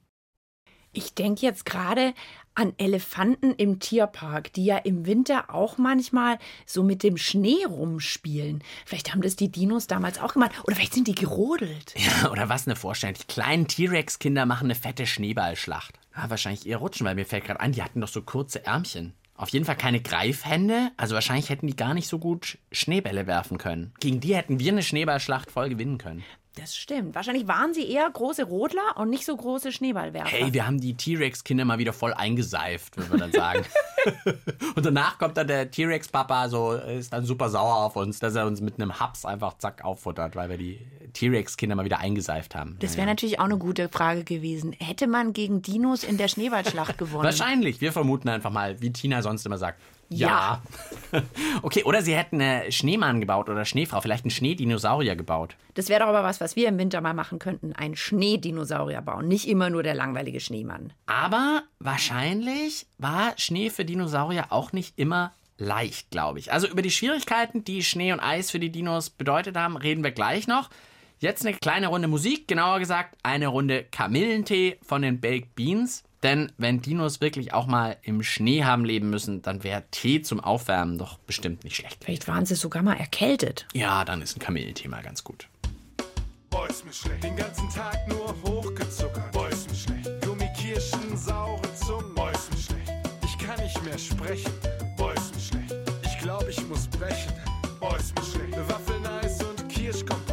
Ich 0.93 1.13
denke 1.13 1.45
jetzt 1.45 1.65
gerade 1.65 2.13
an 2.55 2.73
Elefanten 2.77 3.53
im 3.53 3.79
Tierpark, 3.79 4.51
die 4.53 4.65
ja 4.65 4.77
im 4.77 5.05
Winter 5.05 5.53
auch 5.53 5.77
manchmal 5.77 6.39
so 6.65 6.83
mit 6.83 7.03
dem 7.03 7.17
Schnee 7.17 7.65
rumspielen. 7.65 8.63
Vielleicht 8.85 9.13
haben 9.13 9.21
das 9.21 9.35
die 9.35 9.51
Dinos 9.51 9.87
damals 9.87 10.19
auch 10.19 10.33
gemacht. 10.33 10.51
Oder 10.63 10.75
vielleicht 10.75 10.93
sind 10.93 11.07
die 11.07 11.15
gerodelt. 11.15 11.93
Ja, 11.95 12.29
oder 12.31 12.49
was 12.49 12.67
eine 12.67 12.75
Vorstellung. 12.75 13.15
Die 13.19 13.27
kleinen 13.27 13.67
T-Rex-Kinder 13.67 14.45
machen 14.45 14.65
eine 14.65 14.75
fette 14.75 15.05
Schneeballschlacht. 15.05 15.99
Ja, 16.15 16.29
wahrscheinlich 16.29 16.65
eher 16.65 16.77
rutschen, 16.77 17.05
weil 17.05 17.15
mir 17.15 17.25
fällt 17.25 17.45
gerade 17.45 17.59
ein, 17.59 17.73
die 17.73 17.83
hatten 17.83 18.01
doch 18.01 18.07
so 18.07 18.21
kurze 18.21 18.65
Ärmchen. 18.65 19.13
Auf 19.37 19.49
jeden 19.49 19.65
Fall 19.65 19.75
keine 19.75 20.01
Greifhände, 20.01 20.91
also 20.95 21.13
wahrscheinlich 21.13 21.49
hätten 21.49 21.67
die 21.67 21.75
gar 21.75 21.93
nicht 21.93 22.07
so 22.07 22.19
gut 22.19 22.57
Schneebälle 22.71 23.27
werfen 23.27 23.57
können. 23.57 23.93
Gegen 23.99 24.21
die 24.21 24.33
hätten 24.33 24.59
wir 24.59 24.71
eine 24.71 24.81
Schneeballschlacht 24.81 25.51
voll 25.51 25.67
gewinnen 25.67 25.97
können. 25.97 26.23
Das 26.55 26.75
stimmt. 26.75 27.15
Wahrscheinlich 27.15 27.47
waren 27.47 27.73
sie 27.73 27.85
eher 27.89 28.09
große 28.09 28.43
Rodler 28.43 28.95
und 28.95 29.09
nicht 29.09 29.25
so 29.25 29.35
große 29.35 29.73
Schneeballwerfer. 29.73 30.29
Hey, 30.29 30.53
wir 30.53 30.65
haben 30.65 30.79
die 30.79 30.95
T-Rex-Kinder 30.95 31.65
mal 31.65 31.79
wieder 31.79 31.91
voll 31.91 32.13
eingeseift, 32.13 32.95
würde 32.95 33.09
man 33.09 33.19
dann 33.19 33.31
sagen. 33.33 33.65
und 34.75 34.85
danach 34.85 35.17
kommt 35.17 35.35
dann 35.35 35.47
der 35.47 35.69
T-Rex-Papa, 35.69 36.47
so 36.47 36.73
ist 36.73 37.11
dann 37.11 37.25
super 37.25 37.49
sauer 37.49 37.75
auf 37.75 37.97
uns, 37.97 38.19
dass 38.19 38.35
er 38.35 38.45
uns 38.45 38.61
mit 38.61 38.79
einem 38.79 38.99
Haps 38.99 39.25
einfach 39.25 39.57
zack 39.57 39.83
auffuttert, 39.83 40.37
weil 40.37 40.49
wir 40.49 40.57
die 40.57 40.79
T-Rex-Kinder 41.11 41.75
mal 41.75 41.85
wieder 41.85 41.99
eingeseift 41.99 42.55
haben. 42.55 42.77
Das 42.79 42.95
wäre 42.95 43.07
natürlich 43.07 43.39
auch 43.39 43.45
eine 43.45 43.57
gute 43.57 43.89
Frage 43.89 44.23
gewesen. 44.23 44.73
Hätte 44.73 45.07
man 45.07 45.33
gegen 45.33 45.61
Dinos 45.61 46.03
in 46.03 46.17
der 46.17 46.29
Schneeballschlacht 46.29 46.97
gewonnen? 46.97 47.23
Wahrscheinlich. 47.23 47.81
Wir 47.81 47.91
vermuten 47.91 48.29
einfach 48.29 48.51
mal, 48.51 48.81
wie 48.81 48.91
Tina 48.91 49.21
sonst 49.21 49.45
immer 49.45 49.57
sagt. 49.57 49.81
Ja. 50.09 50.61
okay, 51.61 51.83
oder 51.83 52.01
sie 52.01 52.15
hätten 52.15 52.41
einen 52.41 52.71
Schneemann 52.71 53.19
gebaut 53.19 53.49
oder 53.49 53.65
Schneefrau, 53.65 54.01
vielleicht 54.01 54.25
einen 54.25 54.31
Schneedinosaurier 54.31 55.15
gebaut. 55.15 55.55
Das 55.73 55.89
wäre 55.89 56.01
doch 56.01 56.07
aber 56.07 56.23
was, 56.23 56.39
was 56.41 56.55
wir 56.55 56.67
im 56.67 56.77
Winter 56.77 57.01
mal 57.01 57.13
machen 57.13 57.39
könnten. 57.39 57.73
Einen 57.73 57.95
Schneedinosaurier 57.95 59.01
bauen. 59.01 59.27
Nicht 59.27 59.47
immer 59.47 59.69
nur 59.69 59.83
der 59.83 59.95
langweilige 59.95 60.39
Schneemann. 60.39 60.93
Aber 61.05 61.63
wahrscheinlich 61.79 62.87
war 62.97 63.33
Schnee 63.37 63.69
für 63.69 63.85
Dinosaurier 63.85 64.47
auch 64.49 64.71
nicht 64.71 64.97
immer 64.97 65.33
leicht, 65.57 66.11
glaube 66.11 66.39
ich. 66.39 66.51
Also 66.51 66.67
über 66.67 66.81
die 66.81 66.91
Schwierigkeiten, 66.91 67.63
die 67.63 67.83
Schnee 67.83 68.11
und 68.11 68.19
Eis 68.19 68.51
für 68.51 68.59
die 68.59 68.71
Dinos 68.71 69.09
bedeutet 69.09 69.55
haben, 69.57 69.77
reden 69.77 70.03
wir 70.03 70.11
gleich 70.11 70.47
noch. 70.47 70.69
Jetzt 71.19 71.45
eine 71.45 71.55
kleine 71.55 71.87
Runde 71.87 72.07
Musik, 72.07 72.47
genauer 72.47 72.79
gesagt 72.79 73.17
eine 73.23 73.47
Runde 73.47 73.85
Kamillentee 73.85 74.77
von 74.81 75.01
den 75.01 75.21
Baked 75.21 75.55
Beans. 75.55 76.03
Denn 76.25 76.51
wenn 76.57 76.81
Dinos 76.81 77.21
wirklich 77.21 77.53
auch 77.53 77.67
mal 77.67 77.97
im 78.01 78.23
Schnee 78.23 78.63
haben 78.63 78.83
leben 78.83 79.11
müssen, 79.11 79.43
dann 79.43 79.63
wäre 79.63 79.83
Tee 79.91 80.23
zum 80.23 80.39
Aufwärmen 80.39 80.97
doch 80.97 81.19
bestimmt 81.19 81.63
nicht 81.63 81.75
schlecht. 81.75 82.03
Vielleicht 82.03 82.27
waren 82.27 82.47
sie 82.47 82.55
sogar 82.55 82.81
mal 82.81 82.95
erkältet. 82.95 83.67
Ja, 83.75 84.03
dann 84.03 84.23
ist 84.23 84.35
ein 84.35 84.39
Kamillentee 84.39 84.87
mal 84.87 85.03
ganz 85.03 85.23
gut. 85.23 85.47
Boah, 86.49 86.67
ist 86.67 86.83
mir 86.83 86.93
schlecht. 86.93 87.23
Den 87.23 87.35
ganzen 87.35 87.69
Tag 87.69 88.07
nur 88.07 88.33
hochgezuckert. 88.43 89.31
Boah, 89.33 89.49
ist 89.49 89.69
mir 89.69 89.75
schlecht. 89.75 90.09
Gummikirschen, 90.25 91.15
saure 91.15 91.61
Zungen. 91.75 92.15
Boah, 92.15 92.31
ist 92.31 92.51
mir 92.51 92.59
schlecht. 92.59 92.91
Ich 93.23 93.37
kann 93.45 93.63
nicht 93.63 93.83
mehr 93.83 93.99
sprechen. 93.99 94.51
Boah, 94.97 95.13
ist 95.13 95.35
mir 95.35 95.41
schlecht. 95.41 95.75
Ich 96.05 96.17
glaube, 96.23 96.49
ich 96.49 96.67
muss 96.67 96.87
brechen. 96.87 97.33
Boah, 97.79 97.97
ist 97.99 98.15
mir 98.15 98.25
schlecht. 98.25 98.57
Waffeln, 98.67 99.05
Eis 99.05 99.43
und 99.43 99.69
Kirschkompott. 99.69 100.24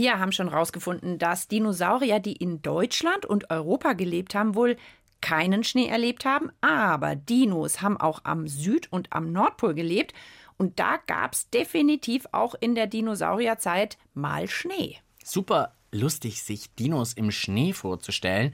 Wir 0.00 0.18
haben 0.18 0.32
schon 0.32 0.48
rausgefunden, 0.48 1.18
dass 1.18 1.46
Dinosaurier, 1.46 2.20
die 2.20 2.32
in 2.32 2.62
Deutschland 2.62 3.26
und 3.26 3.50
Europa 3.50 3.92
gelebt 3.92 4.34
haben, 4.34 4.54
wohl 4.54 4.78
keinen 5.20 5.62
Schnee 5.62 5.88
erlebt 5.88 6.24
haben. 6.24 6.50
Aber 6.62 7.16
Dinos 7.16 7.82
haben 7.82 7.98
auch 7.98 8.20
am 8.24 8.48
Süd- 8.48 8.90
und 8.90 9.12
am 9.12 9.30
Nordpol 9.30 9.74
gelebt. 9.74 10.14
Und 10.56 10.80
da 10.80 10.96
gab 11.06 11.34
es 11.34 11.50
definitiv 11.50 12.26
auch 12.32 12.54
in 12.58 12.74
der 12.74 12.86
Dinosaurierzeit 12.86 13.98
mal 14.14 14.48
Schnee. 14.48 14.96
Super 15.22 15.74
lustig, 15.92 16.44
sich 16.44 16.74
Dinos 16.76 17.12
im 17.12 17.30
Schnee 17.30 17.74
vorzustellen. 17.74 18.52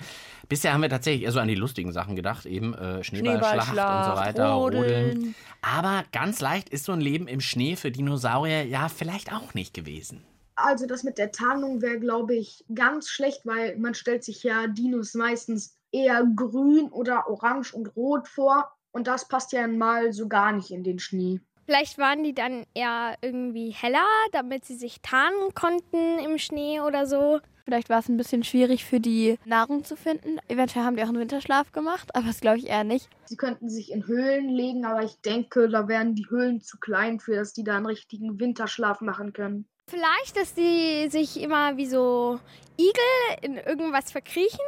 Bisher 0.49 0.73
haben 0.73 0.83
wir 0.83 0.89
tatsächlich 0.89 1.23
eher 1.23 1.33
so 1.33 1.39
an 1.39 1.47
die 1.47 1.55
lustigen 1.55 1.93
Sachen 1.93 2.17
gedacht, 2.17 2.47
eben 2.47 2.75
äh, 2.75 3.05
Schneeballschlacht 3.05 3.69
und 3.69 3.69
so 3.69 3.73
Schneeballschlacht, 3.73 4.17
weiter, 4.17 4.49
Rodeln. 4.49 4.85
Rodeln. 4.85 5.35
Aber 5.63 6.03
ganz 6.11 6.41
leicht 6.41 6.71
ist 6.71 6.87
so 6.87 6.91
ein 6.91 7.01
Leben 7.01 7.29
im 7.29 7.41
Schnee 7.41 7.77
für 7.77 7.93
Dinosaurier 7.93 8.65
ja 8.65 8.89
vielleicht 8.89 9.33
auch 9.33 9.55
nicht 9.55 9.75
gewesen. 9.75 10.25
Also 10.57 10.87
das 10.87 11.05
mit 11.05 11.19
der 11.19 11.33
Tarnung 11.33 11.83
wäre, 11.83 12.01
glaube 12.01 12.35
ich, 12.35 12.65
ganz 12.75 13.09
schlecht, 13.09 13.45
weil 13.45 13.77
man 13.77 13.95
stellt 13.95 14.25
sich 14.25 14.43
ja 14.43 14.67
Dinos 14.67 15.15
meistens 15.15 15.77
eher 15.93 16.25
grün 16.35 16.89
oder 16.91 17.29
orange 17.29 17.75
und 17.75 17.95
rot 17.95 18.27
vor. 18.27 18.73
Und 18.91 19.07
das 19.07 19.29
passt 19.29 19.53
ja 19.53 19.69
mal 19.69 20.13
so 20.13 20.29
gar 20.29 20.53
nicht 20.53 20.71
in 20.71 20.83
den 20.83 20.99
Schnee. 20.99 21.41
Vielleicht 21.67 21.99
waren 21.99 22.23
die 22.23 22.33
dann 22.33 22.65
eher 22.75 23.17
irgendwie 23.21 23.71
heller, 23.71 24.07
damit 24.33 24.65
sie 24.65 24.77
sich 24.77 25.01
tarnen 25.03 25.53
konnten 25.55 26.19
im 26.19 26.39
Schnee 26.39 26.81
oder 26.81 27.07
so. 27.07 27.41
Vielleicht 27.65 27.91
war 27.91 27.99
es 27.99 28.09
ein 28.09 28.17
bisschen 28.17 28.45
schwierig 28.45 28.85
für 28.85 29.01
die 29.01 29.41
Nahrung 29.45 29.85
zu 29.85 29.97
finden. 29.97 30.39
Eventuell 30.47 30.85
haben 30.85 30.97
die 30.97 31.03
auch 31.03 31.09
einen 31.09 31.19
Winterschlaf 31.19 31.73
gemacht, 31.73 32.15
aber 32.15 32.29
das 32.29 32.41
glaube 32.41 32.59
ich 32.59 32.69
eher 32.69 32.85
nicht. 32.85 33.11
Sie 33.25 33.37
könnten 33.37 33.69
sich 33.69 33.91
in 33.91 34.07
Höhlen 34.07 34.49
legen, 34.49 34.85
aber 34.85 35.03
ich 35.03 35.21
denke, 35.21 35.69
da 35.69 35.89
wären 35.89 36.15
die 36.15 36.31
Höhlen 36.31 36.61
zu 36.61 36.79
klein 36.79 37.19
für, 37.19 37.35
dass 37.35 37.53
die 37.53 37.65
da 37.65 37.77
einen 37.77 37.87
richtigen 37.87 38.39
Winterschlaf 38.39 39.01
machen 39.01 39.33
können. 39.33 39.69
Vielleicht, 39.89 40.37
dass 40.37 40.53
die 40.53 41.09
sich 41.11 41.41
immer 41.41 41.77
wie 41.77 41.87
so 41.87 42.41
Igel 42.77 43.39
in 43.43 43.57
irgendwas 43.57 44.11
verkriechen. 44.11 44.59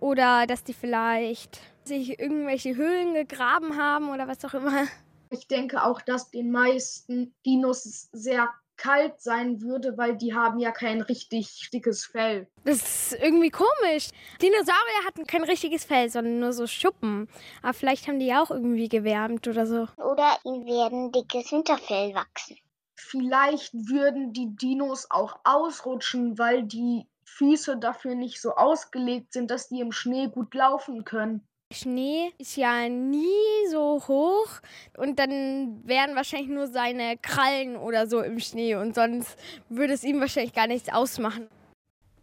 Oder 0.00 0.46
dass 0.46 0.64
die 0.64 0.74
vielleicht 0.74 1.60
sich 1.84 2.18
irgendwelche 2.18 2.74
Höhlen 2.76 3.14
gegraben 3.14 3.76
haben 3.76 4.10
oder 4.10 4.28
was 4.28 4.44
auch 4.44 4.54
immer. 4.54 4.86
Ich 5.30 5.46
denke 5.46 5.82
auch, 5.82 6.00
dass 6.02 6.30
den 6.30 6.50
meisten 6.50 7.34
Dinos 7.44 8.08
sehr 8.12 8.50
kalt 8.76 9.20
sein 9.20 9.62
würde, 9.62 9.96
weil 9.96 10.16
die 10.16 10.34
haben 10.34 10.58
ja 10.58 10.70
kein 10.70 11.00
richtig 11.00 11.70
dickes 11.72 12.04
Fell. 12.04 12.46
Das 12.64 12.76
ist 12.76 13.20
irgendwie 13.20 13.50
komisch. 13.50 14.10
Dinosaurier 14.42 15.06
hatten 15.06 15.26
kein 15.26 15.44
richtiges 15.44 15.84
Fell, 15.84 16.10
sondern 16.10 16.40
nur 16.40 16.52
so 16.52 16.66
Schuppen. 16.66 17.28
Aber 17.62 17.72
vielleicht 17.72 18.06
haben 18.06 18.18
die 18.18 18.26
ja 18.26 18.42
auch 18.42 18.50
irgendwie 18.50 18.88
gewärmt 18.88 19.48
oder 19.48 19.66
so. 19.66 19.88
Oder 19.96 20.38
ihnen 20.44 20.66
werden 20.66 21.12
dickes 21.12 21.50
Winterfell 21.52 22.14
wachsen. 22.14 22.58
Vielleicht 22.96 23.74
würden 23.74 24.32
die 24.32 24.56
Dinos 24.56 25.06
auch 25.10 25.38
ausrutschen, 25.44 26.38
weil 26.38 26.62
die 26.64 27.06
Füße 27.24 27.76
dafür 27.76 28.14
nicht 28.14 28.40
so 28.40 28.54
ausgelegt 28.54 29.32
sind, 29.32 29.50
dass 29.50 29.68
die 29.68 29.80
im 29.80 29.92
Schnee 29.92 30.28
gut 30.28 30.54
laufen 30.54 31.04
können. 31.04 31.46
Schnee 31.72 32.32
ist 32.38 32.56
ja 32.56 32.88
nie 32.88 33.26
so 33.70 34.00
hoch 34.06 34.48
und 34.96 35.18
dann 35.18 35.82
wären 35.84 36.14
wahrscheinlich 36.14 36.48
nur 36.48 36.68
seine 36.68 37.16
Krallen 37.18 37.76
oder 37.76 38.06
so 38.06 38.22
im 38.22 38.38
Schnee 38.38 38.76
und 38.76 38.94
sonst 38.94 39.36
würde 39.68 39.92
es 39.92 40.04
ihm 40.04 40.20
wahrscheinlich 40.20 40.54
gar 40.54 40.68
nichts 40.68 40.92
ausmachen. 40.92 41.48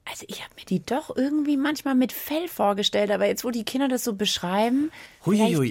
Also 0.10 0.26
ich 0.28 0.44
habe 0.44 0.54
mir 0.58 0.66
die 0.66 0.86
doch 0.86 1.16
irgendwie 1.16 1.56
manchmal 1.56 1.96
mit 1.96 2.12
Fell 2.12 2.48
vorgestellt, 2.50 3.10
aber 3.10 3.26
jetzt, 3.26 3.46
wo 3.46 3.52
die 3.52 3.64
Kinder 3.64 3.88
das 3.88 4.04
so 4.04 4.14
beschreiben, 4.14 4.92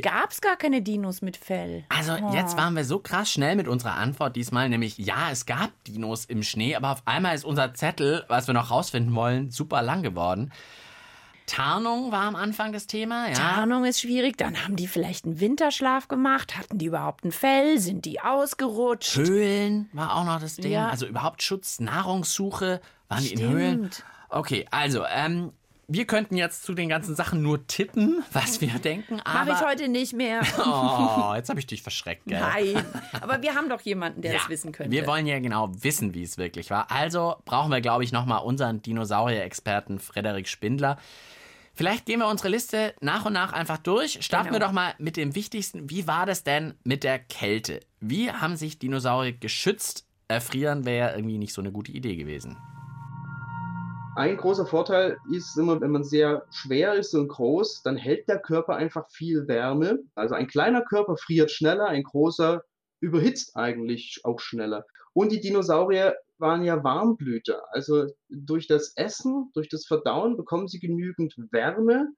gab 0.00 0.30
es 0.30 0.40
gar 0.40 0.56
keine 0.56 0.80
Dinos 0.80 1.20
mit 1.20 1.36
Fell. 1.36 1.84
Also 1.90 2.12
Oh. 2.14 2.32
jetzt 2.32 2.56
waren 2.56 2.74
wir 2.74 2.84
so 2.84 2.98
krass 2.98 3.30
schnell 3.30 3.56
mit 3.56 3.68
unserer 3.68 3.94
Antwort 3.96 4.34
diesmal, 4.34 4.68
nämlich 4.70 4.96
ja, 4.96 5.30
es 5.30 5.44
gab 5.44 5.70
Dinos 5.84 6.24
im 6.24 6.42
Schnee, 6.42 6.74
aber 6.74 6.92
auf 6.92 7.02
einmal 7.04 7.34
ist 7.34 7.44
unser 7.44 7.74
Zettel, 7.74 8.24
was 8.28 8.46
wir 8.46 8.54
noch 8.54 8.70
rausfinden 8.70 9.14
wollen, 9.14 9.50
super 9.50 9.82
lang 9.82 10.02
geworden. 10.02 10.50
Tarnung 11.46 12.12
war 12.12 12.22
am 12.22 12.36
Anfang 12.36 12.72
das 12.72 12.86
Thema, 12.86 13.28
ja. 13.28 13.34
Tarnung 13.34 13.84
ist 13.84 14.00
schwierig. 14.00 14.36
Dann 14.38 14.64
haben 14.64 14.76
die 14.76 14.86
vielleicht 14.86 15.24
einen 15.24 15.40
Winterschlaf 15.40 16.08
gemacht. 16.08 16.56
Hatten 16.56 16.78
die 16.78 16.86
überhaupt 16.86 17.24
ein 17.24 17.32
Fell? 17.32 17.78
Sind 17.78 18.04
die 18.04 18.20
ausgerutscht? 18.20 19.16
Höhlen 19.16 19.88
war 19.92 20.16
auch 20.16 20.24
noch 20.24 20.40
das 20.40 20.56
Ding. 20.56 20.72
Ja. 20.72 20.88
Also 20.88 21.06
überhaupt 21.06 21.42
Schutz, 21.42 21.80
Nahrungssuche, 21.80 22.80
waren 23.08 23.22
die 23.22 23.32
in 23.32 23.38
Stimmt. 23.38 23.52
Höhlen. 23.52 23.90
Okay, 24.30 24.66
also, 24.70 25.04
ähm, 25.12 25.52
wir 25.88 26.06
könnten 26.06 26.36
jetzt 26.36 26.64
zu 26.64 26.74
den 26.74 26.88
ganzen 26.88 27.14
Sachen 27.14 27.42
nur 27.42 27.66
tippen, 27.66 28.22
was 28.32 28.60
wir 28.60 28.70
denken, 28.78 29.20
Mach 29.24 29.34
aber... 29.42 29.52
ich 29.52 29.60
heute 29.60 29.88
nicht 29.88 30.12
mehr. 30.12 30.40
Oh, 30.58 31.34
jetzt 31.34 31.48
habe 31.48 31.58
ich 31.60 31.66
dich 31.66 31.82
verschreckt, 31.82 32.24
gell? 32.26 32.40
Nein. 32.40 32.84
Aber 33.20 33.42
wir 33.42 33.54
haben 33.54 33.68
doch 33.68 33.80
jemanden, 33.82 34.22
der 34.22 34.32
Ja, 34.32 34.38
das 34.38 34.48
wissen 34.48 34.72
könnte. 34.72 34.90
Wir 34.92 35.06
wollen 35.06 35.26
ja 35.26 35.38
genau 35.40 35.70
wissen, 35.82 36.14
wie 36.14 36.22
es 36.22 36.38
wirklich 36.38 36.70
war. 36.70 36.90
Also 36.90 37.36
brauchen 37.44 37.70
wir, 37.70 37.80
glaube 37.80 38.04
ich, 38.04 38.12
nochmal 38.12 38.42
unseren 38.42 38.80
Dinosaurier-Experten 38.82 39.98
Frederik 39.98 40.48
Spindler. 40.48 40.98
Vielleicht 41.74 42.04
gehen 42.06 42.18
wir 42.20 42.28
unsere 42.28 42.48
Liste 42.50 42.94
nach 43.00 43.24
und 43.24 43.32
nach 43.32 43.52
einfach 43.52 43.78
durch. 43.78 44.18
Starten 44.22 44.48
Genau. 44.48 44.60
wir 44.60 44.66
doch 44.66 44.72
mal 44.72 44.94
mit 44.98 45.16
dem 45.16 45.34
Wichtigsten. 45.34 45.88
Wie 45.88 46.06
war 46.06 46.26
das 46.26 46.44
denn 46.44 46.74
mit 46.84 47.02
der 47.02 47.18
Kälte? 47.18 47.80
Wie 48.00 48.30
haben 48.30 48.56
sich 48.56 48.78
Dinosaurier 48.78 49.32
geschützt? 49.32 50.06
Erfrieren 50.28 50.84
wäre 50.84 51.08
ja 51.10 51.16
irgendwie 51.16 51.38
nicht 51.38 51.52
so 51.54 51.60
eine 51.62 51.72
gute 51.72 51.92
Idee 51.92 52.16
gewesen. 52.16 52.56
Ein 54.14 54.36
großer 54.36 54.66
Vorteil 54.66 55.16
ist 55.32 55.56
immer, 55.56 55.80
wenn 55.80 55.90
man 55.90 56.04
sehr 56.04 56.44
schwer 56.50 56.94
ist 56.94 57.14
und 57.14 57.28
groß, 57.28 57.82
dann 57.82 57.96
hält 57.96 58.28
der 58.28 58.40
Körper 58.40 58.76
einfach 58.76 59.10
viel 59.10 59.48
Wärme. 59.48 60.00
Also 60.14 60.34
ein 60.34 60.48
kleiner 60.48 60.82
Körper 60.82 61.16
friert 61.16 61.50
schneller, 61.50 61.86
ein 61.86 62.02
großer 62.02 62.62
überhitzt 63.00 63.56
eigentlich 63.56 64.20
auch 64.24 64.38
schneller. 64.38 64.84
Und 65.14 65.32
die 65.32 65.40
Dinosaurier 65.40 66.14
waren 66.36 66.62
ja 66.62 66.84
Warmblüter. 66.84 67.62
Also 67.72 68.06
durch 68.28 68.66
das 68.66 68.92
Essen, 68.96 69.50
durch 69.54 69.70
das 69.70 69.86
Verdauen 69.86 70.36
bekommen 70.36 70.68
sie 70.68 70.78
genügend 70.78 71.34
Wärme, 71.50 72.08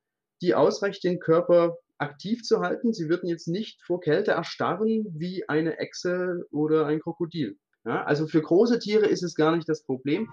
die 0.42 0.56
ausreicht, 0.56 1.04
den 1.04 1.20
Körper 1.20 1.76
aktiv 1.98 2.42
zu 2.42 2.58
halten. 2.58 2.92
Sie 2.92 3.08
würden 3.08 3.28
jetzt 3.28 3.46
nicht 3.46 3.80
vor 3.82 4.00
Kälte 4.00 4.32
erstarren 4.32 5.06
wie 5.16 5.48
eine 5.48 5.78
Echse 5.78 6.44
oder 6.50 6.86
ein 6.86 7.00
Krokodil. 7.00 7.56
Ja, 7.84 8.02
also 8.02 8.26
für 8.26 8.42
große 8.42 8.80
Tiere 8.80 9.06
ist 9.06 9.22
es 9.22 9.36
gar 9.36 9.54
nicht 9.54 9.68
das 9.68 9.84
Problem. 9.84 10.28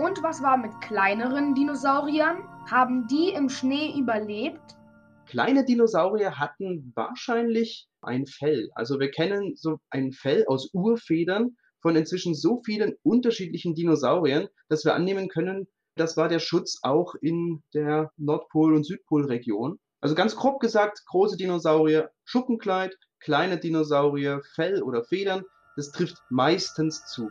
Und 0.00 0.22
was 0.22 0.42
war 0.42 0.56
mit 0.56 0.80
kleineren 0.80 1.54
Dinosauriern? 1.54 2.38
Haben 2.70 3.06
die 3.06 3.34
im 3.36 3.50
Schnee 3.50 3.98
überlebt? 3.98 4.78
Kleine 5.26 5.62
Dinosaurier 5.62 6.38
hatten 6.38 6.90
wahrscheinlich 6.96 7.86
ein 8.00 8.24
Fell. 8.26 8.70
Also 8.74 8.98
wir 8.98 9.10
kennen 9.10 9.56
so 9.56 9.76
ein 9.90 10.12
Fell 10.12 10.46
aus 10.46 10.70
Urfedern 10.72 11.54
von 11.82 11.96
inzwischen 11.96 12.34
so 12.34 12.62
vielen 12.64 12.94
unterschiedlichen 13.02 13.74
Dinosauriern, 13.74 14.48
dass 14.70 14.86
wir 14.86 14.94
annehmen 14.94 15.28
können, 15.28 15.68
das 15.96 16.16
war 16.16 16.28
der 16.28 16.38
Schutz 16.38 16.78
auch 16.80 17.14
in 17.20 17.62
der 17.74 18.10
Nordpol- 18.16 18.74
und 18.74 18.86
Südpolregion. 18.86 19.78
Also 20.00 20.14
ganz 20.14 20.34
grob 20.34 20.60
gesagt, 20.60 21.02
große 21.10 21.36
Dinosaurier 21.36 22.10
Schuppenkleid, 22.24 22.96
kleine 23.18 23.60
Dinosaurier 23.60 24.40
Fell 24.54 24.82
oder 24.82 25.04
Federn. 25.04 25.44
Das 25.76 25.92
trifft 25.92 26.16
meistens 26.30 27.04
zu. 27.04 27.30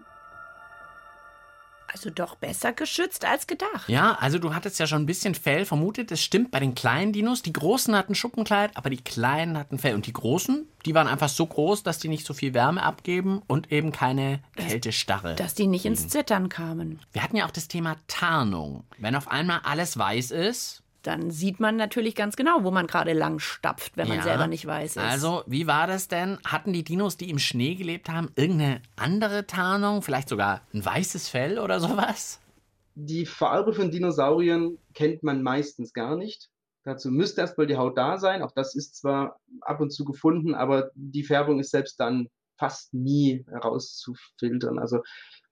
Also 1.91 2.12
doch 2.12 2.36
besser 2.36 2.72
geschützt 2.72 3.25
als 3.25 3.48
gedacht. 3.48 3.89
Ja, 3.89 4.13
also 4.19 4.38
du 4.38 4.53
hattest 4.53 4.79
ja 4.79 4.86
schon 4.86 5.01
ein 5.01 5.08
bisschen 5.08 5.34
Fell 5.34 5.65
vermutet. 5.65 6.12
Das 6.12 6.22
stimmt 6.22 6.51
bei 6.51 6.60
den 6.60 6.75
kleinen 6.75 7.13
Dinos. 7.13 7.41
Die 7.41 7.53
großen 7.53 7.96
hatten 7.96 8.13
Schuppenkleid, 8.13 8.77
aber 8.77 8.91
die 8.91 8.98
kleinen 8.98 9.58
hatten 9.58 9.79
Fell. 9.79 9.96
Und 9.96 10.05
die 10.05 10.13
großen, 10.13 10.67
die 10.86 10.93
waren 10.93 11.08
einfach 11.08 11.29
so 11.29 11.48
groß, 11.48 11.81
dass 11.81 11.98
die 11.98 12.08
nicht 12.08 12.27
so 12.27 12.34
viel 12.36 12.53
Wärme 12.53 12.84
abgeben 12.84 13.41
und 13.48 13.72
eben 13.72 13.91
keine 13.91 14.41
Kältestarre. 14.55 15.36
Dass 15.36 15.55
die 15.55 15.67
nicht 15.67 15.86
ins 15.86 16.08
Zittern 16.08 16.50
kamen. 16.50 17.00
Wir 17.12 17.24
hatten 17.24 17.38
ja 17.38 17.48
auch 17.48 17.51
das 17.51 17.67
Thema 17.67 17.96
Tarnung. 18.08 18.84
Wenn 19.00 19.15
auf 19.15 19.27
einmal 19.27 19.62
alles 19.63 19.98
weiß 19.98 20.29
ist, 20.31 20.84
Dann 21.03 21.32
sieht 21.32 21.60
man 21.60 21.77
natürlich 21.77 22.13
ganz 22.15 22.36
genau, 22.36 22.63
wo 22.63 22.72
man 22.72 22.88
gerade 22.88 23.13
lang 23.13 23.39
stapft, 23.39 23.96
wenn 23.96 24.08
man 24.10 24.18
Ja. 24.18 24.24
selber 24.24 24.48
nicht 24.48 24.65
weiß. 24.65 24.91
Ist. 24.91 24.98
Also, 24.98 25.44
wie 25.48 25.65
war 25.65 25.88
das 25.88 26.08
denn? 26.08 26.38
Hatten 26.46 26.74
die 26.74 26.84
Dinos, 26.84 27.15
die 27.15 27.29
im 27.29 27.39
Schnee 27.39 27.75
gelebt 27.75 28.10
haben, 28.10 28.29
irgendeine 28.36 28.82
andere 28.98 29.48
Tarnung? 29.48 30.01
Vielleicht 30.01 30.29
sogar 30.29 30.62
ein 30.74 30.84
weißes 30.84 31.29
Fell 31.29 31.58
oder 31.60 31.79
sowas? 31.79 32.41
Die 32.96 33.25
Farbe 33.25 33.74
von 33.74 33.91
Dinosauriern 33.91 34.77
kennt 34.94 35.24
man 35.24 35.41
meistens 35.41 35.94
gar 35.94 36.18
nicht. 36.18 36.50
Dazu 36.84 37.12
müsste 37.12 37.41
erstmal 37.41 37.68
die 37.68 37.77
Haut 37.77 37.98
da 37.98 38.18
sein. 38.18 38.41
Auch 38.41 38.51
das 38.51 38.75
ist 38.75 38.98
zwar 38.98 39.39
ab 39.62 39.79
und 39.79 39.91
zu 39.91 40.03
gefunden, 40.03 40.53
aber 40.53 40.91
die 40.96 41.24
Färbung 41.24 41.60
ist 41.60 41.72
selbst 41.72 42.00
dann 42.00 42.27
fast 42.58 42.94
nie 42.94 43.46
herauszufiltern. 43.50 44.79
Also 44.79 45.00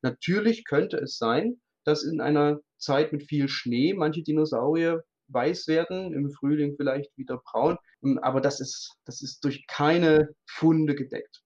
natürlich 0.01 0.65
könnte 0.65 0.97
es 0.97 1.17
sein, 1.17 1.61
dass 1.85 2.03
in 2.03 2.19
einer 2.19 2.59
Zeit 2.77 3.13
mit 3.13 3.23
viel 3.23 3.47
Schnee 3.47 3.93
manche 3.93 4.23
Dinosaurier 4.23 5.03
weiß 5.29 5.67
werden, 5.67 6.13
im 6.13 6.31
Frühling 6.31 6.75
vielleicht 6.77 7.15
wieder 7.17 7.37
braun. 7.37 7.77
Aber 8.21 8.41
das 8.41 8.59
ist, 8.59 8.95
das 9.05 9.21
ist 9.21 9.43
durch 9.43 9.65
keine 9.67 10.29
Funde 10.45 10.95
gedeckt. 10.95 11.41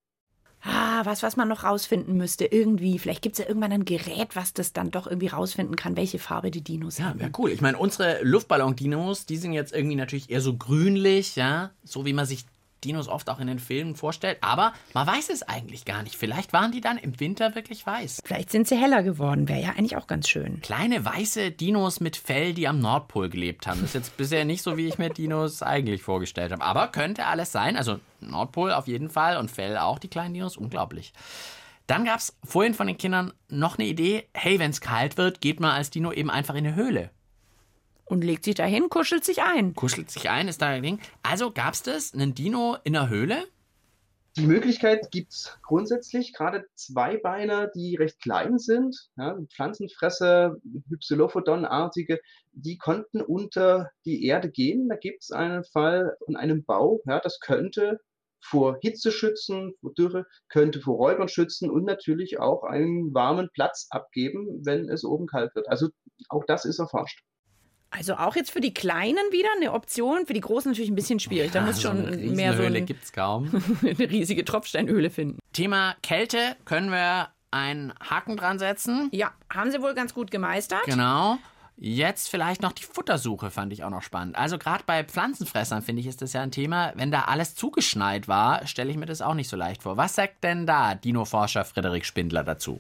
Ah, 0.64 1.04
was, 1.06 1.24
was 1.24 1.38
man 1.38 1.48
noch 1.48 1.64
rausfinden 1.64 2.16
müsste. 2.18 2.46
Irgendwie. 2.46 3.00
Vielleicht 3.00 3.22
gibt 3.24 3.34
es 3.34 3.40
ja 3.40 3.48
irgendwann 3.48 3.72
ein 3.72 3.86
Gerät, 3.86 4.36
was 4.36 4.54
das 4.54 4.74
dann 4.74 4.92
doch 4.92 5.08
irgendwie 5.08 5.28
rausfinden 5.28 5.76
kann, 5.76 5.98
welche 5.98 6.20
Farbe 6.20 6.52
die 6.52 6.64
Dinos 6.64 7.00
Ja, 7.00 7.06
haben. 7.06 7.20
wäre 7.20 7.32
cool. 7.38 7.50
Ich 7.52 7.62
meine, 7.62 7.78
unsere 7.78 8.24
Luftballon-Dinos, 8.24 9.26
die 9.26 9.38
sind 9.38 9.54
jetzt 9.54 9.74
irgendwie 9.74 9.96
natürlich 9.96 10.30
eher 10.30 10.42
so 10.42 10.56
grünlich, 10.58 11.36
ja, 11.36 11.72
so 11.84 12.06
wie 12.06 12.14
man 12.14 12.26
sich 12.28 12.46
Dinos 12.84 13.08
oft 13.08 13.30
auch 13.30 13.40
in 13.40 13.48
den 13.48 13.60
Filmen 13.60 13.96
vorstellt. 13.96 14.38
Aber 14.42 14.74
man 14.94 15.08
weiß 15.08 15.30
es 15.30 15.44
eigentlich 15.44 15.86
gar 15.86 16.04
nicht. 16.04 16.16
Vielleicht 16.16 16.54
waren 16.54 16.72
die 16.72 16.82
dann 16.82 16.98
im 16.98 17.20
Winter 17.20 17.56
wirklich 17.56 17.86
weiß. 17.86 18.22
Vielleicht 18.26 18.52
sind 18.52 18.68
sie 18.68 18.78
heller 18.78 19.04
geworden. 19.04 19.48
Wäre 19.48 19.62
ja 19.62 19.70
eigentlich 19.70 19.98
auch 19.98 20.08
ganz 20.08 20.30
schön. 20.30 20.62
Kleine 20.62 21.06
weiße 21.06 21.52
Dinos 21.52 22.00
mit 22.00 22.18
Fell, 22.18 22.54
die 22.54 22.68
am 22.68 22.80
Nordpol 22.80 23.30
gelebt 23.30 23.68
haben. 23.68 23.82
Das 23.82 23.90
ist 23.90 23.96
jetzt 23.96 24.18
bisher 24.18 24.46
nicht 24.46 24.62
so, 24.62 24.78
wie 24.78 24.88
ich 24.88 24.98
mir 24.98 25.10
Dinos 25.10 25.62
eigentlich 25.64 26.04
vorgestellt 26.04 26.52
habe. 26.52 26.64
Aber 26.64 26.88
könnte 26.88 27.26
alles 27.26 27.52
sein. 27.52 27.78
Also 27.78 28.00
Nordpol 28.20 28.72
auf 28.72 28.88
jeden 28.88 29.10
Fall 29.10 29.38
und 29.38 29.52
Fell 29.52 29.78
auch, 29.78 30.00
die 30.00 30.10
kleinen 30.10 30.34
Dinos. 30.34 30.58
Unglaublich. 30.58 31.14
Dann 31.88 32.06
gab 32.06 32.20
es 32.20 32.38
vorhin 32.44 32.74
von 32.74 32.88
den 32.88 32.98
Kindern 32.98 33.34
noch 33.50 33.78
eine 33.78 33.88
Idee. 33.88 34.28
Hey, 34.34 34.60
wenn 34.60 34.72
es 34.72 34.80
kalt 34.80 35.18
wird, 35.18 35.42
geht 35.42 35.60
man 35.60 35.72
als 35.72 35.90
Dino 35.90 36.12
eben 36.14 36.30
einfach 36.30 36.56
in 36.56 36.66
eine 36.66 36.76
Höhle. 36.76 37.10
Und 38.12 38.26
legt 38.26 38.44
sich 38.44 38.56
dahin, 38.56 38.90
kuschelt 38.90 39.24
sich 39.24 39.42
ein. 39.42 39.74
Kuschelt 39.74 40.12
sich 40.12 40.30
ein, 40.30 40.50
ist 40.50 40.62
da 40.62 40.68
ein 40.68 40.84
Ding. 40.84 41.00
Also 41.24 41.50
gab 41.50 41.76
es 41.76 41.82
das, 41.82 42.14
einen 42.14 42.36
Dino 42.36 42.76
in 42.84 42.92
der 42.92 43.08
Höhle? 43.08 43.46
Die 44.36 44.46
Möglichkeit 44.46 45.12
gibt 45.12 45.32
es 45.32 45.58
grundsätzlich, 45.64 46.34
gerade 46.34 46.66
Zweibeiner, 46.76 47.68
die 47.68 47.96
recht 47.96 48.22
klein 48.22 48.60
sind, 48.60 48.98
ja, 49.16 49.38
Pflanzenfresser, 49.56 50.58
Hypsilophodon-artige, 50.90 52.20
die 52.52 52.78
konnten 52.78 53.22
unter 53.22 53.92
die 54.04 54.26
Erde 54.26 54.52
gehen. 54.52 54.90
Da 54.90 54.98
gibt 54.98 55.24
es 55.24 55.32
einen 55.32 55.64
Fall 55.64 56.18
von 56.26 56.36
einem 56.36 56.66
Bau, 56.66 57.00
ja, 57.06 57.22
das 57.22 57.40
könnte 57.40 58.02
vor 58.44 58.78
Hitze 58.82 59.14
schützen, 59.14 59.74
vor 59.80 59.94
Dürre, 59.94 60.26
könnte 60.50 60.82
vor 60.82 60.98
Räubern 60.98 61.30
schützen 61.30 61.70
und 61.70 61.86
natürlich 61.86 62.42
auch 62.42 62.64
einen 62.64 63.14
warmen 63.14 63.50
Platz 63.54 63.88
abgeben, 63.90 64.66
wenn 64.66 64.90
es 64.90 65.06
oben 65.06 65.28
kalt 65.28 65.56
wird. 65.56 65.70
Also 65.70 65.88
auch 66.28 66.44
das 66.46 66.66
ist 66.66 66.80
erforscht. 66.80 67.24
Also 67.92 68.16
auch 68.16 68.36
jetzt 68.36 68.52
für 68.52 68.62
die 68.62 68.74
Kleinen 68.74 69.24
wieder 69.32 69.50
eine 69.58 69.74
Option, 69.74 70.26
für 70.26 70.34
die 70.34 70.40
Großen 70.40 70.72
natürlich 70.72 70.90
ein 70.90 70.96
bisschen 70.96 71.20
schwierig. 71.20 71.52
Da 71.52 71.62
muss 71.62 71.76
so 71.76 71.90
schon 71.90 72.06
eine 72.06 72.18
mehr 72.18 72.56
so 72.56 72.64
ein, 72.64 72.86
gibt's 72.86 73.12
kaum. 73.12 73.50
eine 73.82 74.10
riesige 74.10 74.46
Tropfsteinhöhle 74.46 75.10
finden. 75.10 75.40
Thema 75.52 75.96
Kälte 76.02 76.56
können 76.64 76.90
wir 76.90 77.28
einen 77.52 77.94
Haken 78.00 78.38
dran 78.38 78.60
setzen. 78.60 79.10
Ja, 79.12 79.32
haben 79.54 79.72
sie 79.72 79.82
wohl 79.82 79.94
ganz 79.94 80.14
gut 80.14 80.32
gemeistert. 80.32 80.84
Genau. 80.86 81.38
Jetzt 81.84 82.30
vielleicht 82.30 82.62
noch 82.62 82.72
die 82.74 82.84
Futtersuche, 82.84 83.50
fand 83.50 83.74
ich 83.74 83.84
auch 83.84 83.90
noch 83.90 84.04
spannend. 84.04 84.38
Also 84.38 84.58
gerade 84.58 84.84
bei 84.86 85.04
Pflanzenfressern, 85.04 85.82
finde 85.82 86.02
ich, 86.02 86.08
ist 86.08 86.22
das 86.22 86.32
ja 86.32 86.42
ein 86.42 86.52
Thema. 86.52 86.94
Wenn 86.96 87.12
da 87.12 87.22
alles 87.24 87.56
zugeschneit 87.56 88.28
war, 88.28 88.68
stelle 88.68 88.92
ich 88.92 88.98
mir 88.98 89.08
das 89.08 89.22
auch 89.22 89.34
nicht 89.34 89.50
so 89.50 89.58
leicht 89.58 89.84
vor. 89.84 89.98
Was 89.98 90.16
sagt 90.16 90.44
denn 90.44 90.66
da 90.66 90.96
Dino-Forscher 90.96 91.66
Frederik 91.66 92.06
Spindler 92.06 92.44
dazu? 92.44 92.80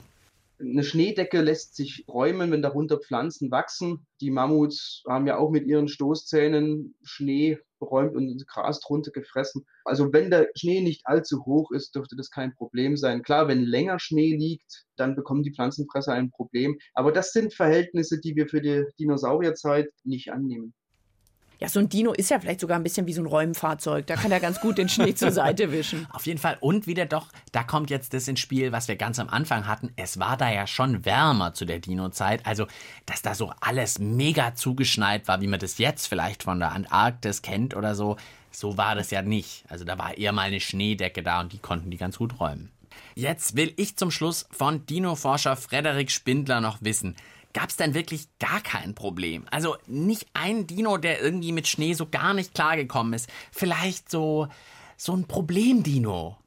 Eine 0.62 0.84
Schneedecke 0.84 1.42
lässt 1.42 1.76
sich 1.76 2.06
räumen, 2.08 2.52
wenn 2.52 2.62
darunter 2.62 3.00
Pflanzen 3.00 3.50
wachsen. 3.50 4.06
Die 4.22 4.30
Mammuts 4.30 5.04
haben 5.08 5.26
ja 5.26 5.38
auch 5.38 5.50
mit 5.50 5.66
ihren 5.66 5.88
Stoßzähnen 5.88 6.96
Schnee 7.02 7.58
beräumt 7.80 8.16
und 8.16 8.48
Gras 8.48 8.80
drunter 8.80 9.10
gefressen. 9.10 9.66
Also 9.86 10.14
wenn 10.14 10.30
der 10.30 10.50
Schnee 10.56 10.82
nicht 10.82 11.02
allzu 11.06 11.46
hoch 11.46 11.72
ist, 11.72 11.96
dürfte 11.96 12.16
das 12.16 12.30
kein 12.30 12.54
Problem 12.54 12.96
sein. 12.96 13.24
Klar, 13.24 13.48
wenn 13.48 13.64
länger 13.64 13.98
Schnee 13.98 14.36
liegt, 14.36 14.86
dann 14.98 15.16
bekommen 15.16 15.42
die 15.42 15.54
Pflanzenfresser 15.54 16.14
ein 16.14 16.30
Problem. 16.30 16.78
Aber 16.94 17.12
das 17.12 17.34
sind 17.34 17.56
Verhältnisse, 17.56 18.20
die 18.20 18.36
wir 18.36 18.48
für 18.48 18.62
die 18.62 18.86
Dinosaurierzeit 19.00 19.90
nicht 20.04 20.32
annehmen. 20.32 20.76
Ja, 21.62 21.70
so 21.70 21.80
ein 21.80 21.90
Dino 21.90 22.12
ist 22.12 22.32
ja 22.32 22.40
vielleicht 22.40 22.60
sogar 22.60 22.80
ein 22.80 22.82
bisschen 22.82 23.06
wie 23.06 23.14
so 23.14 23.22
ein 23.22 23.28
Räumfahrzeug. 23.28 24.08
Da 24.08 24.16
kann 24.16 24.32
er 24.32 24.40
ganz 24.40 24.60
gut 24.60 24.80
den 24.80 24.90
Schnee 24.90 25.14
zur 25.16 25.32
Seite 25.32 25.72
wischen. 25.72 26.08
Auf 26.12 26.26
jeden 26.26 26.40
Fall. 26.40 26.58
Und 26.60 26.88
wieder 26.88 27.06
doch, 27.06 27.28
da 27.52 27.62
kommt 27.62 27.92
jetzt 27.92 28.16
das 28.16 28.28
ins 28.28 28.40
Spiel, 28.40 28.72
was 28.72 28.88
wir 28.88 28.96
ganz 28.96 29.20
am 29.20 29.30
Anfang 29.30 29.68
hatten. 29.68 29.94
Es 29.96 30.18
war 30.20 30.38
da 30.38 30.52
ja 30.52 30.66
schon 30.66 31.06
wärmer 31.06 31.54
zu 31.54 31.66
der 31.66 31.78
Dino-Zeit. 31.78 32.48
Also, 32.48 32.66
dass 33.06 33.22
da 33.22 33.36
so 33.36 33.54
alles 33.60 34.00
mega 34.00 34.56
zugeschneit 34.56 35.28
war, 35.28 35.40
wie 35.42 35.48
man 35.48 35.60
das 35.60 35.78
jetzt 35.78 36.08
vielleicht 36.08 36.42
von 36.42 36.60
der 36.60 36.72
Antarktis 36.72 37.44
kennt 37.44 37.76
oder 37.76 37.94
so. 37.94 38.18
So 38.50 38.78
war 38.78 38.96
das 38.96 39.12
ja 39.12 39.22
nicht. 39.22 39.64
Also, 39.70 39.86
da 39.86 40.00
war 40.00 40.18
eher 40.18 40.32
mal 40.32 40.48
eine 40.48 40.60
Schneedecke 40.60 41.22
da 41.22 41.42
und 41.42 41.54
die 41.54 41.60
konnten 41.60 41.92
die 41.92 41.98
ganz 41.98 42.18
gut 42.18 42.40
räumen. 42.40 42.72
Jetzt 43.14 43.56
will 43.56 43.72
ich 43.78 43.98
zum 43.98 44.10
Schluss 44.10 44.48
von 44.50 44.88
Dino-Forscher 44.88 45.56
Frederik 45.56 46.10
Spindler 46.10 46.60
noch 46.60 46.80
wissen. 46.82 47.16
Gab 47.54 47.70
es 47.70 47.78
denn 47.78 47.94
wirklich 47.94 48.28
gar 48.40 48.62
kein 48.62 48.96
Problem? 48.96 49.46
Also 49.52 49.76
nicht 49.88 50.28
ein 50.34 50.68
Dino, 50.68 50.98
der 50.98 51.22
irgendwie 51.22 51.52
mit 51.52 51.68
Schnee 51.68 51.94
so 51.94 52.08
gar 52.10 52.34
nicht 52.34 52.54
klargekommen 52.54 53.14
ist. 53.14 53.30
Vielleicht 53.52 54.10
so, 54.10 54.48
so 54.98 55.14
ein 55.14 55.26
Problemdino. 55.26 56.38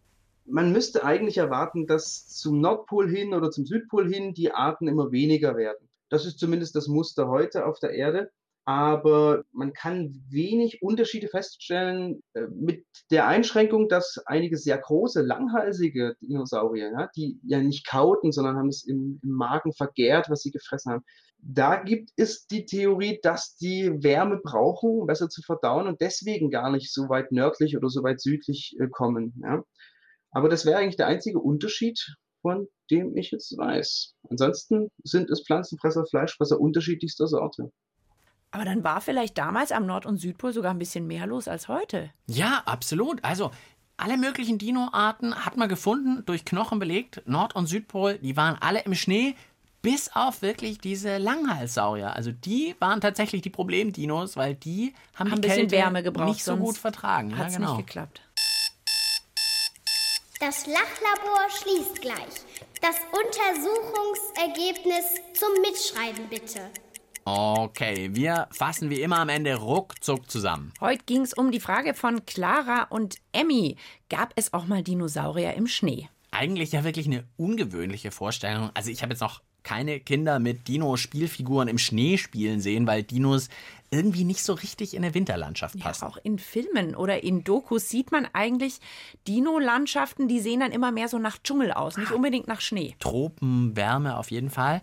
Man 0.46 0.72
müsste 0.72 1.04
eigentlich 1.04 1.38
erwarten, 1.38 1.86
dass 1.86 2.28
zum 2.28 2.60
Nordpol 2.60 3.08
hin 3.08 3.34
oder 3.34 3.50
zum 3.50 3.64
Südpol 3.64 4.12
hin 4.12 4.34
die 4.34 4.52
Arten 4.52 4.88
immer 4.88 5.10
weniger 5.10 5.56
werden. 5.56 5.88
Das 6.10 6.26
ist 6.26 6.38
zumindest 6.38 6.76
das 6.76 6.86
Muster 6.86 7.28
heute 7.28 7.66
auf 7.66 7.78
der 7.78 7.90
Erde. 7.90 8.30
Aber 8.66 9.44
man 9.52 9.74
kann 9.74 10.24
wenig 10.30 10.80
Unterschiede 10.80 11.28
feststellen 11.28 12.22
äh, 12.32 12.46
mit 12.48 12.86
der 13.10 13.26
Einschränkung, 13.26 13.88
dass 13.88 14.18
einige 14.24 14.56
sehr 14.56 14.78
große, 14.78 15.20
langhalsige 15.20 16.16
Dinosaurier, 16.22 16.90
ja, 16.90 17.10
die 17.14 17.38
ja 17.42 17.60
nicht 17.60 17.86
kauten, 17.86 18.32
sondern 18.32 18.56
haben 18.56 18.68
es 18.68 18.84
im, 18.86 19.20
im 19.22 19.30
Magen 19.30 19.74
vergärt, 19.74 20.30
was 20.30 20.40
sie 20.40 20.50
gefressen 20.50 20.92
haben. 20.92 21.04
Da 21.38 21.82
gibt 21.82 22.10
es 22.16 22.46
die 22.46 22.64
Theorie, 22.64 23.20
dass 23.22 23.56
die 23.56 24.02
Wärme 24.02 24.40
brauchen, 24.42 25.00
um 25.00 25.06
besser 25.06 25.28
zu 25.28 25.42
verdauen 25.42 25.86
und 25.86 26.00
deswegen 26.00 26.50
gar 26.50 26.70
nicht 26.70 26.90
so 26.90 27.10
weit 27.10 27.32
nördlich 27.32 27.76
oder 27.76 27.90
so 27.90 28.02
weit 28.02 28.20
südlich 28.20 28.74
äh, 28.80 28.88
kommen. 28.88 29.34
Ja. 29.42 29.62
Aber 30.30 30.48
das 30.48 30.64
wäre 30.64 30.78
eigentlich 30.78 30.96
der 30.96 31.06
einzige 31.06 31.38
Unterschied 31.38 32.16
von 32.44 32.68
dem 32.90 33.16
ich 33.16 33.30
jetzt 33.30 33.56
weiß. 33.56 34.14
Ansonsten 34.28 34.88
sind 35.02 35.30
es 35.30 35.42
Pflanzenfresser, 35.46 36.04
Fleischfresser 36.04 36.60
unterschiedlichster 36.60 37.26
Sorte. 37.26 37.72
Aber 38.54 38.64
dann 38.64 38.84
war 38.84 39.00
vielleicht 39.00 39.36
damals 39.36 39.72
am 39.72 39.84
Nord- 39.84 40.06
und 40.06 40.18
Südpol 40.18 40.52
sogar 40.52 40.70
ein 40.70 40.78
bisschen 40.78 41.08
mehr 41.08 41.26
los 41.26 41.48
als 41.48 41.66
heute. 41.66 42.10
Ja, 42.26 42.62
absolut. 42.66 43.22
Also 43.24 43.50
alle 43.96 44.16
möglichen 44.16 44.58
Dinoarten 44.58 45.44
hat 45.44 45.56
man 45.56 45.68
gefunden, 45.68 46.24
durch 46.24 46.44
Knochen 46.44 46.78
belegt. 46.78 47.20
Nord- 47.26 47.56
und 47.56 47.66
Südpol, 47.66 48.18
die 48.18 48.36
waren 48.36 48.56
alle 48.60 48.82
im 48.82 48.94
Schnee, 48.94 49.34
bis 49.82 50.08
auf 50.14 50.40
wirklich 50.40 50.78
diese 50.78 51.18
Langhalssaurier. 51.18 52.14
Also 52.14 52.30
die 52.30 52.76
waren 52.78 53.00
tatsächlich 53.00 53.42
die 53.42 53.50
Problemdinos, 53.50 54.36
weil 54.36 54.54
die 54.54 54.94
haben, 55.16 55.30
Haben 55.30 55.38
ein 55.38 55.42
die 55.42 55.48
bisschen 55.48 55.68
Kälte 55.68 55.76
Wärme 55.76 56.04
gebraucht, 56.04 56.28
nicht 56.28 56.44
so 56.44 56.56
gut 56.56 56.78
vertragen. 56.78 57.30
Ja, 57.30 57.38
Hat's 57.38 57.56
genau. 57.56 57.74
nicht 57.76 57.88
geklappt. 57.88 58.22
Das 60.38 60.64
Lachlabor 60.68 61.50
schließt 61.50 62.00
gleich. 62.00 62.44
Das 62.80 62.96
Untersuchungsergebnis 63.10 65.06
zum 65.32 65.48
Mitschreiben 65.60 66.28
bitte. 66.28 66.70
Okay, 67.26 68.10
wir 68.12 68.48
fassen 68.50 68.90
wie 68.90 69.00
immer 69.00 69.18
am 69.18 69.30
Ende 69.30 69.54
ruckzuck 69.54 70.30
zusammen. 70.30 70.72
Heute 70.80 71.04
ging 71.06 71.22
es 71.22 71.32
um 71.32 71.50
die 71.50 71.60
Frage 71.60 71.94
von 71.94 72.26
Clara 72.26 72.82
und 72.90 73.16
Emmy. 73.32 73.76
Gab 74.10 74.34
es 74.36 74.52
auch 74.52 74.66
mal 74.66 74.82
Dinosaurier 74.82 75.54
im 75.54 75.66
Schnee? 75.66 76.10
Eigentlich 76.32 76.72
ja 76.72 76.84
wirklich 76.84 77.06
eine 77.06 77.24
ungewöhnliche 77.38 78.10
Vorstellung. 78.10 78.70
Also 78.74 78.90
ich 78.90 79.02
habe 79.02 79.12
jetzt 79.14 79.20
noch 79.20 79.40
keine 79.62 80.00
Kinder 80.00 80.38
mit 80.38 80.68
Dino-Spielfiguren 80.68 81.68
im 81.68 81.78
Schnee 81.78 82.18
spielen 82.18 82.60
sehen, 82.60 82.86
weil 82.86 83.02
Dinos 83.02 83.48
irgendwie 83.90 84.24
nicht 84.24 84.42
so 84.42 84.52
richtig 84.52 84.94
in 84.94 85.02
eine 85.02 85.14
Winterlandschaft 85.14 85.78
passen. 85.80 86.04
Ja, 86.04 86.10
auch 86.10 86.18
in 86.22 86.38
Filmen 86.38 86.94
oder 86.94 87.22
in 87.24 87.44
Dokus 87.44 87.88
sieht 87.88 88.12
man 88.12 88.28
eigentlich 88.34 88.80
Dino-Landschaften, 89.26 90.28
die 90.28 90.40
sehen 90.40 90.60
dann 90.60 90.72
immer 90.72 90.92
mehr 90.92 91.08
so 91.08 91.18
nach 91.18 91.38
Dschungel 91.42 91.72
aus, 91.72 91.96
nicht 91.96 92.12
unbedingt 92.12 92.48
nach 92.48 92.60
Schnee. 92.60 92.94
Tropen, 92.98 93.74
Wärme 93.74 94.18
auf 94.18 94.30
jeden 94.30 94.50
Fall. 94.50 94.82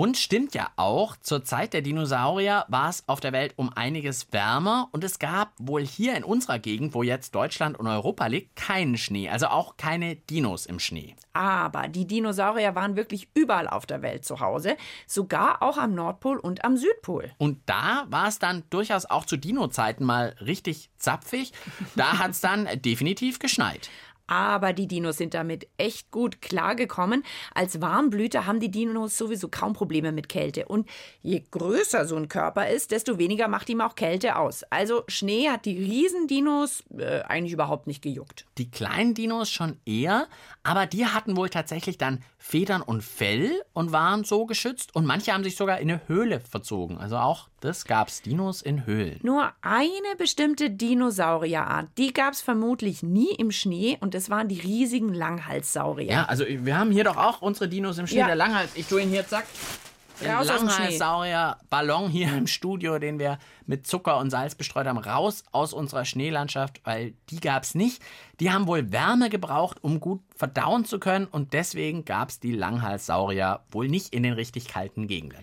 Und 0.00 0.16
stimmt 0.16 0.54
ja 0.54 0.70
auch, 0.76 1.14
zur 1.18 1.44
Zeit 1.44 1.74
der 1.74 1.82
Dinosaurier 1.82 2.64
war 2.68 2.88
es 2.88 3.06
auf 3.06 3.20
der 3.20 3.32
Welt 3.32 3.52
um 3.56 3.68
einiges 3.68 4.32
wärmer 4.32 4.88
und 4.92 5.04
es 5.04 5.18
gab 5.18 5.52
wohl 5.58 5.84
hier 5.84 6.16
in 6.16 6.24
unserer 6.24 6.58
Gegend, 6.58 6.94
wo 6.94 7.02
jetzt 7.02 7.34
Deutschland 7.34 7.78
und 7.78 7.86
Europa 7.86 8.24
liegt, 8.24 8.56
keinen 8.56 8.96
Schnee, 8.96 9.28
also 9.28 9.48
auch 9.48 9.76
keine 9.76 10.16
Dinos 10.16 10.64
im 10.64 10.78
Schnee. 10.78 11.16
Aber 11.34 11.88
die 11.88 12.06
Dinosaurier 12.06 12.74
waren 12.74 12.96
wirklich 12.96 13.28
überall 13.34 13.68
auf 13.68 13.84
der 13.84 14.00
Welt 14.00 14.24
zu 14.24 14.40
Hause, 14.40 14.78
sogar 15.06 15.62
auch 15.62 15.76
am 15.76 15.94
Nordpol 15.94 16.38
und 16.38 16.64
am 16.64 16.78
Südpol. 16.78 17.32
Und 17.36 17.58
da 17.66 18.06
war 18.08 18.26
es 18.26 18.38
dann 18.38 18.64
durchaus 18.70 19.04
auch 19.04 19.26
zu 19.26 19.36
Dino-Zeiten 19.36 20.06
mal 20.06 20.34
richtig 20.40 20.88
zapfig. 20.96 21.52
Da 21.94 22.18
hat 22.18 22.30
es 22.30 22.40
dann 22.40 22.66
definitiv 22.82 23.38
geschneit. 23.38 23.90
Aber 24.30 24.72
die 24.72 24.86
Dinos 24.86 25.16
sind 25.16 25.34
damit 25.34 25.66
echt 25.76 26.12
gut 26.12 26.40
klargekommen. 26.40 27.24
Als 27.52 27.80
Warmblüter 27.80 28.46
haben 28.46 28.60
die 28.60 28.70
Dinos 28.70 29.18
sowieso 29.18 29.48
kaum 29.48 29.72
Probleme 29.72 30.12
mit 30.12 30.28
Kälte. 30.28 30.66
Und 30.66 30.88
je 31.20 31.42
größer 31.50 32.06
so 32.06 32.14
ein 32.14 32.28
Körper 32.28 32.68
ist, 32.68 32.92
desto 32.92 33.18
weniger 33.18 33.48
macht 33.48 33.68
ihm 33.68 33.80
auch 33.80 33.96
Kälte 33.96 34.36
aus. 34.36 34.62
Also 34.70 35.02
Schnee 35.08 35.48
hat 35.48 35.64
die 35.64 35.76
Riesendinos 35.76 36.84
äh, 36.96 37.22
eigentlich 37.22 37.52
überhaupt 37.52 37.88
nicht 37.88 38.02
gejuckt. 38.02 38.46
Die 38.56 38.70
kleinen 38.70 39.14
Dinos 39.14 39.50
schon 39.50 39.78
eher, 39.84 40.28
aber 40.62 40.86
die 40.86 41.06
hatten 41.06 41.36
wohl 41.36 41.50
tatsächlich 41.50 41.98
dann 41.98 42.22
Federn 42.38 42.82
und 42.82 43.02
Fell 43.02 43.62
und 43.72 43.90
waren 43.90 44.22
so 44.22 44.46
geschützt. 44.46 44.94
Und 44.94 45.06
manche 45.06 45.32
haben 45.32 45.44
sich 45.44 45.56
sogar 45.56 45.80
in 45.80 45.90
eine 45.90 46.00
Höhle 46.06 46.40
verzogen. 46.40 46.98
Also 46.98 47.16
auch 47.16 47.48
das 47.60 47.84
gab's 47.84 48.22
Dinos 48.22 48.62
in 48.62 48.86
Höhlen. 48.86 49.18
Nur 49.22 49.52
eine 49.60 50.16
bestimmte 50.16 50.70
Dinosaurierart, 50.70 51.88
die 51.98 52.12
gab 52.12 52.32
es 52.32 52.40
vermutlich 52.40 53.02
nie 53.02 53.34
im 53.34 53.50
Schnee 53.50 53.98
und 54.00 54.14
das 54.20 54.28
waren 54.28 54.48
die 54.48 54.60
riesigen 54.60 55.14
Langhalssaurier. 55.14 56.12
Ja, 56.12 56.24
also 56.26 56.44
wir 56.46 56.76
haben 56.76 56.90
hier 56.90 57.04
doch 57.04 57.16
auch 57.16 57.40
unsere 57.40 57.68
Dinos 57.68 57.96
im 57.96 58.06
Schnee. 58.06 58.18
Ja. 58.18 58.26
Der 58.26 58.36
Langhals, 58.36 58.70
ich 58.74 58.86
tue 58.86 59.00
ihn 59.00 59.08
hier, 59.08 59.26
zack. 59.26 59.46
Raus. 60.22 60.46
Langhalssaurier-Ballon 60.48 62.10
hier 62.10 62.36
im 62.36 62.46
Studio, 62.46 62.98
den 62.98 63.18
wir 63.18 63.38
mit 63.64 63.86
Zucker 63.86 64.18
und 64.18 64.28
Salz 64.28 64.54
bestreut 64.54 64.86
haben, 64.86 64.98
raus 64.98 65.44
aus 65.50 65.72
unserer 65.72 66.04
Schneelandschaft, 66.04 66.82
weil 66.84 67.14
die 67.30 67.40
gab 67.40 67.62
es 67.62 67.74
nicht. 67.74 68.02
Die 68.38 68.50
haben 68.50 68.66
wohl 68.66 68.92
Wärme 68.92 69.30
gebraucht, 69.30 69.78
um 69.80 69.98
gut 69.98 70.20
verdauen 70.36 70.84
zu 70.84 70.98
können 70.98 71.24
und 71.24 71.54
deswegen 71.54 72.04
gab 72.04 72.28
es 72.28 72.38
die 72.38 72.52
Langhalssaurier 72.52 73.60
wohl 73.70 73.88
nicht 73.88 74.12
in 74.12 74.22
den 74.22 74.34
richtig 74.34 74.68
kalten 74.68 75.06
Gegenden. 75.06 75.42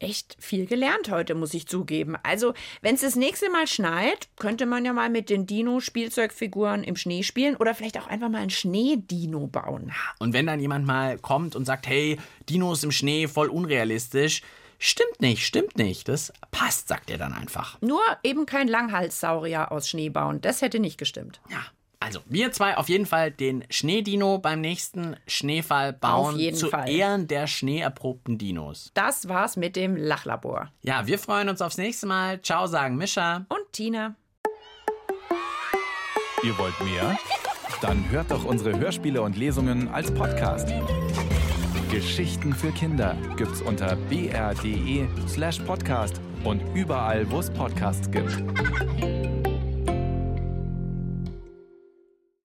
Echt 0.00 0.34
viel 0.40 0.64
gelernt 0.64 1.10
heute, 1.10 1.34
muss 1.34 1.52
ich 1.52 1.68
zugeben. 1.68 2.16
Also, 2.22 2.54
wenn 2.80 2.94
es 2.94 3.02
das 3.02 3.16
nächste 3.16 3.50
Mal 3.50 3.66
schneit, 3.66 4.30
könnte 4.38 4.64
man 4.64 4.86
ja 4.86 4.94
mal 4.94 5.10
mit 5.10 5.28
den 5.28 5.46
Dino-Spielzeugfiguren 5.46 6.84
im 6.84 6.96
Schnee 6.96 7.22
spielen 7.22 7.54
oder 7.54 7.74
vielleicht 7.74 7.98
auch 7.98 8.06
einfach 8.06 8.30
mal 8.30 8.40
ein 8.40 8.48
Schneedino 8.48 9.46
bauen. 9.46 9.92
Und 10.18 10.32
wenn 10.32 10.46
dann 10.46 10.58
jemand 10.58 10.86
mal 10.86 11.18
kommt 11.18 11.54
und 11.54 11.66
sagt, 11.66 11.86
hey, 11.86 12.18
Dinos 12.48 12.82
im 12.82 12.92
Schnee, 12.92 13.28
voll 13.28 13.48
unrealistisch, 13.48 14.40
stimmt 14.78 15.20
nicht, 15.20 15.44
stimmt 15.44 15.76
nicht. 15.76 16.08
Das 16.08 16.32
passt, 16.50 16.88
sagt 16.88 17.10
er 17.10 17.18
dann 17.18 17.34
einfach. 17.34 17.78
Nur 17.82 18.00
eben 18.22 18.46
kein 18.46 18.68
Langhalssaurier 18.68 19.70
aus 19.70 19.86
Schnee 19.86 20.08
bauen. 20.08 20.40
Das 20.40 20.62
hätte 20.62 20.80
nicht 20.80 20.96
gestimmt. 20.96 21.42
Ja. 21.50 21.62
Also, 22.02 22.20
wir 22.24 22.50
zwei 22.50 22.78
auf 22.78 22.88
jeden 22.88 23.04
Fall 23.04 23.30
den 23.30 23.62
Schneedino 23.68 24.38
beim 24.38 24.62
nächsten 24.62 25.16
Schneefall 25.26 25.92
bauen. 25.92 26.34
Auf 26.34 26.40
jeden 26.40 26.56
zu 26.56 26.68
Fall. 26.68 26.88
Ehren 26.88 27.28
der 27.28 27.46
schneeerprobten 27.46 28.38
Dinos. 28.38 28.90
Das 28.94 29.28
war's 29.28 29.56
mit 29.56 29.76
dem 29.76 29.96
Lachlabor. 29.96 30.72
Ja, 30.82 31.06
wir 31.06 31.18
freuen 31.18 31.50
uns 31.50 31.60
aufs 31.60 31.76
nächste 31.76 32.06
Mal. 32.06 32.40
Ciao, 32.40 32.66
sagen 32.66 32.96
Mischa. 32.96 33.44
Und 33.50 33.72
Tina. 33.72 34.16
Ihr 36.42 36.56
wollt 36.56 36.80
mehr? 36.80 37.18
Dann 37.82 38.08
hört 38.10 38.30
doch 38.30 38.44
unsere 38.44 38.78
Hörspiele 38.78 39.20
und 39.20 39.36
Lesungen 39.36 39.88
als 39.88 40.12
Podcast. 40.12 40.68
Geschichten 41.90 42.54
für 42.54 42.72
Kinder 42.72 43.14
gibt's 43.36 43.60
unter 43.60 43.96
br.de 44.08 45.06
slash 45.28 45.58
podcast 45.60 46.18
und 46.44 46.62
überall, 46.74 47.30
wo 47.30 47.40
es 47.40 47.50
Podcasts 47.50 48.10
gibt. 48.10 48.42